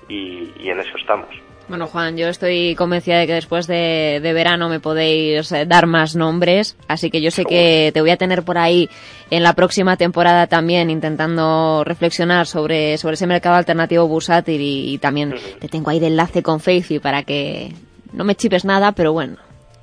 y, 0.08 0.70
en 0.70 0.80
eso 0.80 0.98
estamos. 0.98 1.30
Bueno, 1.68 1.88
Juan, 1.88 2.16
yo 2.16 2.28
estoy 2.28 2.76
convencida 2.76 3.18
de 3.18 3.28
que 3.28 3.34
después 3.34 3.66
de, 3.68 4.20
verano 4.24 4.70
me 4.70 4.80
podéis 4.80 5.52
eh, 5.52 5.66
dar 5.66 5.88
más 5.88 6.16
nombres, 6.16 6.78
así 6.88 7.10
que 7.10 7.22
yo 7.22 7.32
sé 7.32 7.44
que 7.44 7.92
te 7.94 8.02
voy 8.02 8.12
a 8.12 8.18
tener 8.18 8.44
por 8.44 8.58
ahí 8.58 8.88
en 9.32 9.42
la 9.42 9.54
próxima 9.54 9.98
temporada 9.98 10.48
también 10.48 10.90
intentando 10.90 11.84
reflexionar 11.84 12.46
sobre, 12.46 12.98
sobre 12.98 13.16
ese 13.16 13.28
mercado 13.28 13.56
alternativo 13.56 14.08
bursátil 14.08 14.62
y, 14.62 14.98
también 15.00 15.36
te 15.60 15.68
tengo 15.68 15.90
ahí 15.90 16.00
de 16.00 16.08
enlace 16.08 16.44
con 16.44 16.60
Facey 16.60 17.00
para 17.00 17.24
que 17.24 17.74
no 18.14 18.24
me 18.24 18.36
chipes 18.36 18.64
nada, 18.64 18.92
pero 18.94 19.12
bueno, 19.12 19.38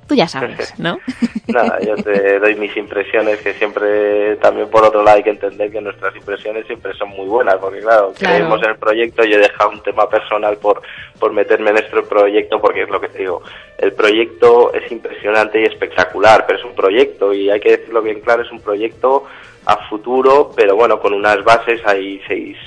Tú 0.07 0.15
ya 0.15 0.27
sabes, 0.27 0.73
¿no? 0.79 0.99
Nada, 1.47 1.79
yo 1.79 1.95
te 1.95 2.39
doy 2.39 2.55
mis 2.55 2.75
impresiones, 2.75 3.39
que 3.41 3.53
siempre, 3.53 4.35
también 4.37 4.69
por 4.69 4.83
otro 4.83 5.03
lado 5.03 5.17
hay 5.17 5.23
que 5.23 5.29
entender 5.29 5.71
que 5.71 5.81
nuestras 5.81 6.15
impresiones 6.15 6.65
siempre 6.67 6.93
son 6.95 7.09
muy 7.09 7.27
buenas, 7.27 7.55
porque 7.55 7.79
claro, 7.79 8.13
creemos 8.17 8.61
en 8.63 8.69
el 8.69 8.77
proyecto, 8.77 9.23
yo 9.23 9.37
he 9.37 9.41
dejado 9.41 9.69
un 9.69 9.83
tema 9.83 10.09
personal 10.09 10.57
por, 10.57 10.81
por 11.19 11.31
meterme 11.33 11.69
en 11.69 11.75
nuestro 11.75 12.05
proyecto, 12.05 12.59
porque 12.59 12.83
es 12.83 12.89
lo 12.89 12.99
que 12.99 13.09
te 13.09 13.19
digo, 13.19 13.41
el 13.77 13.93
proyecto 13.93 14.73
es 14.73 14.91
impresionante 14.91 15.61
y 15.61 15.65
espectacular, 15.65 16.45
pero 16.45 16.59
es 16.59 16.65
un 16.65 16.75
proyecto, 16.75 17.33
y 17.33 17.49
hay 17.49 17.59
que 17.59 17.77
decirlo 17.77 18.01
bien 18.01 18.19
claro, 18.21 18.43
es 18.43 18.51
un 18.51 18.61
proyecto 18.61 19.25
a 19.65 19.77
futuro, 19.87 20.51
pero 20.55 20.75
bueno, 20.75 20.99
con 20.99 21.13
unas 21.13 21.43
bases, 21.43 21.81
hay 21.85 22.21
seis, 22.27 22.57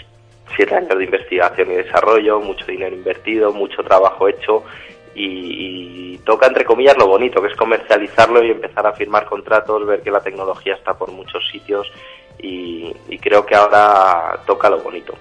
siete 0.54 0.74
años 0.74 0.96
de 0.96 1.04
investigación 1.04 1.70
y 1.72 1.76
desarrollo, 1.76 2.40
mucho 2.40 2.64
dinero 2.66 2.94
invertido, 2.94 3.52
mucho 3.52 3.82
trabajo 3.82 4.28
hecho, 4.28 4.64
y, 5.16 6.18
toca 6.24 6.46
entre 6.46 6.64
comillas 6.64 6.96
lo 6.98 7.06
bonito, 7.06 7.40
que 7.40 7.48
es 7.48 7.56
comercializarlo 7.56 8.44
y 8.44 8.50
empezar 8.50 8.86
a 8.86 8.92
firmar 8.92 9.26
contratos, 9.26 9.86
ver 9.86 10.02
que 10.02 10.10
la 10.10 10.20
tecnología 10.20 10.74
está 10.74 10.94
por 10.94 11.10
muchos 11.12 11.48
sitios 11.50 11.90
y, 12.38 12.92
creo 13.20 13.46
que 13.46 13.54
ahora 13.54 14.40
toca 14.46 14.68
lo 14.68 14.80
bonito. 14.80 15.14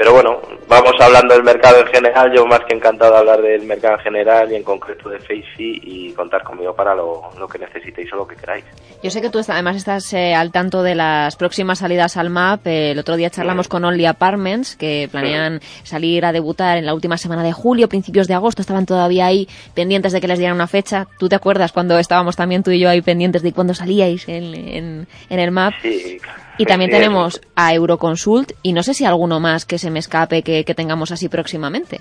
Pero 0.00 0.14
bueno, 0.14 0.40
vamos 0.66 0.94
hablando 0.98 1.34
del 1.34 1.42
mercado 1.42 1.80
en 1.80 1.86
general. 1.88 2.32
Yo 2.34 2.46
más 2.46 2.60
que 2.60 2.74
encantado 2.74 3.12
de 3.12 3.18
hablar 3.18 3.42
del 3.42 3.66
mercado 3.66 3.96
en 3.96 4.00
general 4.00 4.50
y 4.50 4.54
en 4.54 4.62
concreto 4.62 5.10
de 5.10 5.18
Facey 5.18 5.52
y 5.58 6.12
contar 6.14 6.42
conmigo 6.42 6.74
para 6.74 6.94
lo, 6.94 7.30
que 7.52 7.58
necesitéis 7.58 8.10
o 8.14 8.16
lo 8.16 8.26
que 8.26 8.34
queráis. 8.34 8.64
Yo 9.02 9.10
sé 9.10 9.20
que 9.20 9.28
tú 9.28 9.40
además 9.46 9.76
estás 9.76 10.10
eh, 10.14 10.34
al 10.34 10.52
tanto 10.52 10.82
de 10.82 10.94
las 10.94 11.36
próximas 11.36 11.80
salidas 11.80 12.16
al 12.16 12.30
MAP. 12.30 12.66
el 12.66 12.98
otro 12.98 13.16
día 13.16 13.28
charlamos 13.28 13.68
con 13.68 13.84
Only 13.84 14.06
Apartments, 14.06 14.74
que 14.74 15.06
planean 15.12 15.60
salir 15.82 16.24
a 16.24 16.32
debutar 16.32 16.78
en 16.78 16.86
la 16.86 16.94
última 16.94 17.18
semana 17.18 17.42
de 17.42 17.52
julio, 17.52 17.86
principios 17.86 18.26
de 18.26 18.32
agosto. 18.32 18.62
Estaban 18.62 18.86
todavía 18.86 19.26
ahí 19.26 19.50
pendientes 19.74 20.14
de 20.14 20.22
que 20.22 20.28
les 20.28 20.38
dieran 20.38 20.56
una 20.56 20.66
fecha. 20.66 21.08
¿Tú 21.18 21.28
te 21.28 21.36
acuerdas 21.36 21.72
cuando 21.72 21.98
estábamos 21.98 22.36
también 22.36 22.62
tú 22.62 22.70
y 22.70 22.78
yo 22.78 22.88
ahí 22.88 23.02
pendientes 23.02 23.42
de 23.42 23.52
cuándo 23.52 23.74
salíais 23.74 24.26
en, 24.30 25.06
en, 25.28 25.38
el 25.38 25.50
MAP? 25.50 25.74
Sí, 25.82 26.18
y 26.60 26.66
también 26.66 26.90
tenemos 26.90 27.40
a 27.56 27.72
Euroconsult 27.72 28.52
y 28.62 28.74
no 28.74 28.82
sé 28.82 28.92
si 28.92 29.06
alguno 29.06 29.40
más 29.40 29.64
que 29.64 29.78
se 29.78 29.90
me 29.90 29.98
escape 29.98 30.42
que, 30.42 30.62
tengamos 30.74 31.10
así 31.10 31.30
próximamente. 31.30 32.00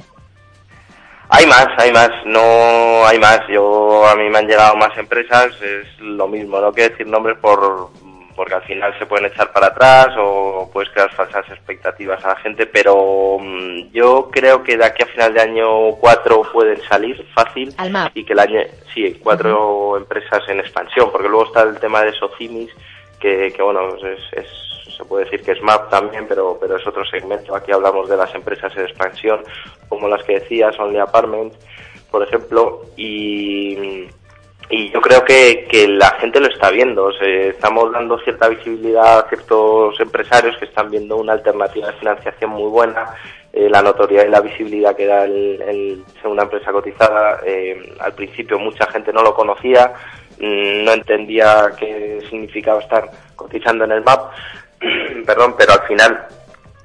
Hay 1.30 1.45
más, 1.45 1.67
hay 1.78 1.93
más, 1.93 2.10
no 2.26 3.08
hay 3.08 3.17
más. 3.19 3.39
Yo 3.50 4.06
a 4.06 4.15
mí 4.17 4.30
me 4.30 4.39
han 4.39 4.48
llegado 4.48 4.76
más 4.76 4.98
empresas, 4.98 5.54
es 5.62 5.88
lo 6.02 6.28
mismo, 6.28 6.60
no 6.60 6.74
quiero 6.74 6.89
decir 6.89 7.08
nombres 7.08 7.38
por 7.38 7.89
porque 8.36 8.56
al 8.56 8.63
final 8.63 8.98
se 8.98 9.06
pueden 9.06 9.26
echar 9.26 9.52
para 9.52 9.67
atrás 9.67 10.08
o 10.17 10.69
puedes 10.72 10.89
crear 10.91 11.13
falsas 11.13 11.45
expectativas 11.50 12.24
a 12.24 12.30
la 12.30 12.36
gente, 12.38 12.65
pero 12.65 13.38
mm, 13.39 13.91
yo 13.91 14.30
creo 14.32 14.63
que 14.63 14.78
de 14.78 14.86
aquí 14.86 15.04
a 15.04 15.08
final 15.08 15.34
de 15.34 15.41
año 15.41 15.91
cuatro 16.00 16.43
pueden 16.52 16.82
salir 16.84 17.26
fácil 17.34 17.74
y 18.13 18.24
que 18.24 18.34
el 18.34 18.39
año 18.39 18.62
sí 18.93 19.19
cuatro 19.22 19.98
empresas 19.98 20.41
en 20.50 20.60
expansión, 20.60 21.10
porque 21.12 21.30
luego 21.30 21.48
está 21.48 21.63
el 21.63 21.80
tema 21.80 22.02
de 22.04 22.13
Socimis 22.13 22.72
que, 23.19 23.53
bueno, 23.62 23.82
pues 23.89 24.19
es, 24.34 24.47
se 24.95 25.03
puede 25.05 25.25
decir 25.25 25.41
que 25.41 25.51
es 25.51 25.62
MAP 25.62 25.89
también, 25.89 26.25
pero, 26.27 26.58
pero 26.60 26.77
es 26.77 26.88
otro 26.88 27.05
segmento. 27.05 27.55
Aquí 27.55 27.71
hablamos 27.71 28.10
de 28.10 28.17
las 28.17 28.34
empresas 28.34 28.75
en 28.75 28.84
expansión, 28.84 29.41
como 29.88 30.08
las 30.08 30.23
que 30.23 30.39
decías, 30.39 30.79
Only 30.79 30.99
Apartments, 30.99 31.58
por 32.10 32.23
ejemplo, 32.23 32.82
y, 32.97 34.08
y 34.69 34.91
yo 34.91 35.01
creo 35.01 35.23
que, 35.23 35.67
que 35.69 35.88
la 35.88 36.12
gente 36.19 36.39
lo 36.39 36.47
está 36.47 36.69
viendo. 36.69 37.10
estamos 37.21 37.91
dando 37.91 38.19
cierta 38.19 38.49
visibilidad 38.49 39.19
a 39.19 39.29
ciertos 39.29 39.99
empresarios 39.99 40.58
que 40.58 40.65
están 40.65 40.89
viendo 40.89 41.17
una 41.17 41.34
alternativa 41.34 41.88
de 41.88 41.97
financiación 41.97 42.51
muy 42.51 42.69
buena. 42.69 43.13
Eh, 43.51 43.67
la 43.67 43.82
notoriedad 43.82 44.25
y 44.27 44.29
la 44.29 44.41
visibilidad 44.41 44.95
que 44.95 45.08
da 45.08 45.25
el, 45.25 46.03
ser 46.21 46.27
una 46.27 46.43
empresa 46.43 46.71
cotizada. 46.71 47.39
Eh, 47.45 47.95
al 47.99 48.13
principio 48.13 48.60
mucha 48.60 48.86
gente 48.91 49.12
no 49.12 49.23
lo 49.23 49.34
conocía 49.34 49.91
no 50.39 50.93
entendía 50.93 51.71
qué 51.78 52.19
significaba 52.30 52.80
estar 52.80 53.10
cotizando 53.36 53.84
en 53.84 53.91
el 53.91 54.04
MAP, 54.04 54.32
perdón, 55.25 55.56
pero 55.58 55.73
al 55.73 55.82
final 55.82 56.28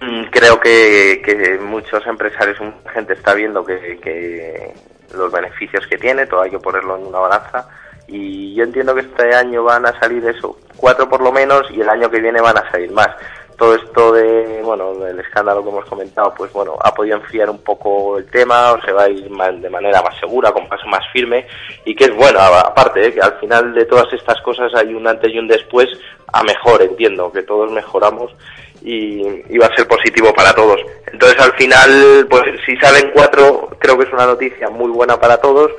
mm, 0.01 0.25
creo 0.31 0.59
que, 0.61 1.59
muchos 1.63 2.07
empresarios, 2.07 2.59
gente 2.93 3.13
está 3.15 3.35
viendo 3.35 3.65
que, 3.65 4.73
los 5.15 5.31
beneficios 5.31 5.87
que 5.87 5.97
tiene, 5.97 6.27
todo 6.27 6.43
hay 6.43 6.51
que 6.51 6.59
ponerlo 6.59 6.97
en 6.97 7.07
una 7.07 7.21
balanza. 7.21 7.69
Y 8.09 8.55
yo 8.55 8.65
entiendo 8.65 8.95
que 8.95 9.03
este 9.03 9.35
año 9.35 9.63
van 9.63 9.87
a 9.87 9.99
salir 10.01 10.27
eso, 10.27 10.59
cuatro 10.77 11.09
por 11.09 11.23
lo 11.23 11.33
menos 11.33 11.63
y 11.71 11.81
el 11.81 11.89
año 11.89 12.11
que 12.11 12.21
viene 12.21 12.41
van 12.41 12.59
a 12.59 12.71
salir 12.71 12.91
más 12.91 13.09
todo 13.57 13.75
esto 13.75 14.13
de, 14.13 14.61
bueno, 14.63 14.95
del 14.95 15.19
escándalo 15.21 15.63
que 15.63 15.71
hemos 15.71 15.85
comentado, 15.87 16.35
pues 16.37 16.53
bueno, 16.53 16.77
ha 16.81 16.93
podido 16.95 17.17
enfriar 17.17 17.51
un 17.51 17.59
poco 17.59 18.19
el 18.19 18.27
tema, 18.27 18.73
o 18.73 18.81
se 18.83 18.93
va 18.93 19.05
a 19.05 19.09
ir 19.09 19.29
de 19.29 19.71
manera 19.71 20.03
más 20.03 20.19
segura, 20.19 20.53
con 20.53 20.69
paso 20.69 20.87
más 20.87 21.03
firme, 21.13 21.47
y 21.85 21.95
que 21.95 22.05
es 22.05 22.15
bueno, 22.15 22.41
aparte, 22.41 23.07
¿eh? 23.07 23.15
que 23.15 23.21
al 23.21 23.39
final 23.39 23.75
de 23.75 23.85
todas 23.85 24.13
estas 24.13 24.41
cosas 24.43 24.73
hay 24.75 24.95
un 24.95 25.07
antes 25.07 25.33
y 25.33 25.39
un 25.39 25.49
después 25.49 25.89
a 26.33 26.43
mejor, 26.43 26.83
entiendo, 26.83 27.31
que 27.31 27.43
todos 27.43 27.71
mejoramos 27.71 28.35
y 28.83 29.57
va 29.57 29.67
a 29.67 29.77
ser 29.77 29.89
positivo 29.89 30.35
para 30.35 30.53
todos. 30.53 30.79
Entonces 31.11 31.41
al 31.41 31.53
final, 31.53 32.27
pues 32.29 32.43
si 32.67 32.77
salen 32.77 33.11
cuatro, 33.15 33.71
creo 33.79 33.97
que 33.97 34.05
es 34.05 34.13
una 34.13 34.27
noticia 34.27 34.69
muy 34.69 34.91
buena 34.91 35.19
para 35.19 35.39
todos, 35.39 35.71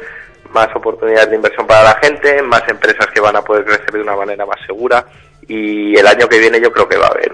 más 0.49 0.73
oportunidades 0.75 1.29
de 1.29 1.35
inversión 1.35 1.67
para 1.67 1.83
la 1.83 1.99
gente, 2.01 2.41
más 2.41 2.63
empresas 2.67 3.05
que 3.13 3.19
van 3.19 3.35
a 3.35 3.43
poder 3.43 3.65
crecer 3.65 3.91
de 3.91 4.01
una 4.01 4.15
manera 4.15 4.45
más 4.45 4.59
segura 4.65 5.05
y 5.47 5.97
el 5.97 6.08
año 6.08 6.27
que 6.27 6.39
viene 6.39 6.60
yo 6.60 6.71
creo 6.71 6.88
que 6.88 6.97
va 6.97 7.08
a 7.08 7.12
haber 7.12 7.31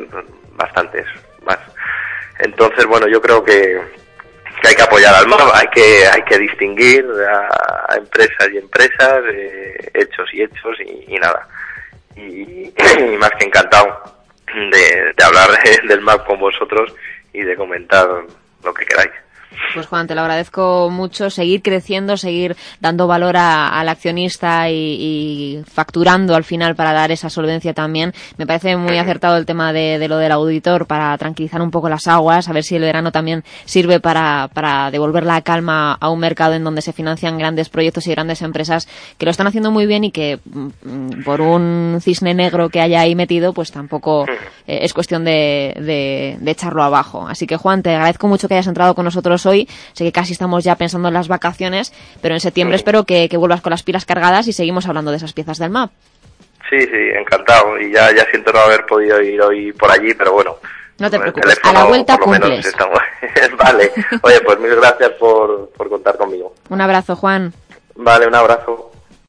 bastantes 0.53 1.05
más. 1.43 1.59
Entonces, 2.39 2.85
bueno, 2.85 3.07
yo 3.07 3.21
creo 3.21 3.43
que, 3.43 3.79
hay 4.63 4.75
que 4.75 4.81
apoyar 4.81 5.13
al 5.15 5.27
MAP, 5.27 5.41
hay 5.53 5.67
que, 5.67 6.05
hay 6.07 6.21
que 6.23 6.37
distinguir 6.37 7.05
a, 7.27 7.95
empresas 7.95 8.49
y 8.53 8.57
empresas, 8.57 9.23
eh, 9.33 9.91
hechos 9.93 10.29
y 10.33 10.43
hechos 10.43 10.77
y, 11.07 11.17
nada. 11.17 11.47
Y, 12.15 12.73
más 13.17 13.31
que 13.37 13.45
encantado 13.45 14.03
de, 14.47 15.13
de 15.15 15.23
hablar 15.23 15.49
del 15.87 16.01
MAP 16.01 16.25
con 16.25 16.39
vosotros 16.39 16.93
y 17.33 17.41
de 17.41 17.55
comentar 17.55 18.07
lo 18.63 18.73
que 18.73 18.85
queráis. 18.85 19.11
Pues 19.73 19.87
Juan, 19.87 20.07
te 20.07 20.15
lo 20.15 20.21
agradezco 20.21 20.89
mucho. 20.89 21.29
Seguir 21.29 21.61
creciendo, 21.61 22.17
seguir 22.17 22.55
dando 22.79 23.07
valor 23.07 23.37
al 23.37 23.87
accionista 23.89 24.69
y, 24.69 25.61
facturando 25.65 26.35
al 26.35 26.43
final 26.43 26.75
para 26.75 26.93
dar 26.93 27.11
esa 27.11 27.29
solvencia 27.29 27.73
también. 27.73 28.13
Me 28.37 28.47
parece 28.47 28.75
muy 28.77 28.97
acertado 28.97 29.37
el 29.37 29.45
tema 29.45 29.73
de, 29.73 30.07
lo 30.07 30.17
del 30.17 30.31
auditor 30.31 30.87
para 30.87 31.17
tranquilizar 31.17 31.61
un 31.61 31.71
poco 31.71 31.89
las 31.89 32.07
aguas, 32.07 32.47
a 32.49 32.53
ver 32.53 32.63
si 32.63 32.75
el 32.75 32.81
verano 32.81 33.11
también 33.11 33.43
sirve 33.65 33.99
para, 33.99 34.49
devolver 34.91 35.25
la 35.25 35.41
calma 35.41 35.93
a 35.93 36.09
un 36.09 36.19
mercado 36.19 36.53
en 36.53 36.63
donde 36.63 36.81
se 36.81 36.93
financian 36.93 37.37
grandes 37.37 37.69
proyectos 37.69 38.07
y 38.07 38.11
grandes 38.11 38.41
empresas 38.41 38.87
que 39.17 39.25
lo 39.25 39.31
están 39.31 39.47
haciendo 39.47 39.71
muy 39.71 39.85
bien 39.85 40.03
y 40.03 40.11
que 40.11 40.39
mm, 40.43 41.23
por 41.23 41.41
un 41.41 41.99
cisne 42.01 42.33
negro 42.33 42.69
que 42.69 42.81
haya 42.81 43.01
ahí 43.01 43.15
metido, 43.15 43.53
pues 43.53 43.71
tampoco 43.71 44.25
eh, 44.67 44.79
es 44.81 44.93
cuestión 44.93 45.23
de, 45.23 46.37
de 46.39 46.51
echarlo 46.51 46.83
abajo. 46.83 47.27
Así 47.27 47.47
que 47.47 47.57
Juan, 47.57 47.83
te 47.83 47.91
agradezco 47.91 48.27
mucho 48.27 48.47
que 48.47 48.55
hayas 48.55 48.67
entrado 48.67 48.95
con 48.95 49.05
nosotros 49.05 49.40
hoy. 49.45 49.67
Sé 49.93 50.03
que 50.03 50.11
casi 50.11 50.33
estamos 50.33 50.63
ya 50.63 50.75
pensando 50.75 51.07
en 51.07 51.13
las 51.13 51.27
vacaciones, 51.27 51.93
pero 52.21 52.35
en 52.35 52.41
septiembre 52.41 52.75
espero 52.75 53.03
que, 53.03 53.29
vuelvas 53.37 53.61
con 53.61 53.71
las 53.71 53.83
pilas 53.83 54.05
cargadas 54.05 54.47
y 54.47 54.53
seguimos 54.53 54.87
hablando 54.87 55.11
de 55.11 55.17
esas 55.17 55.33
piezas 55.33 55.57
del 55.57 55.69
map. 55.69 55.91
Sí, 56.69 56.79
sí, 56.79 57.09
encantado. 57.19 57.79
Y 57.79 57.91
ya, 57.91 58.13
ya 58.15 58.25
siento 58.29 58.53
no 58.53 58.59
haber 58.59 58.85
podido 58.85 59.21
ir 59.21 59.41
hoy 59.41 59.73
por 59.73 59.91
allí, 59.91 60.13
pero 60.13 60.33
bueno. 60.33 60.55
No 60.99 61.09
te 61.09 61.19
preocupes, 61.19 61.59
a 61.63 61.73
la 61.73 61.85
vuelta 61.85 62.17
cumples. 62.17 62.73
vale. 63.57 63.91
Oye, 64.21 64.41
pues 64.41 64.59
mil 64.59 64.75
gracias 64.75 65.09
por, 65.11 65.69
por 65.69 65.89
contar 65.89 66.15
conmigo. 66.17 66.53
Un 66.69 66.79
abrazo, 66.79 67.15
Juan. 67.15 67.53
Vale, 67.95 68.27
un 68.27 68.35
abrazo. 68.35 68.91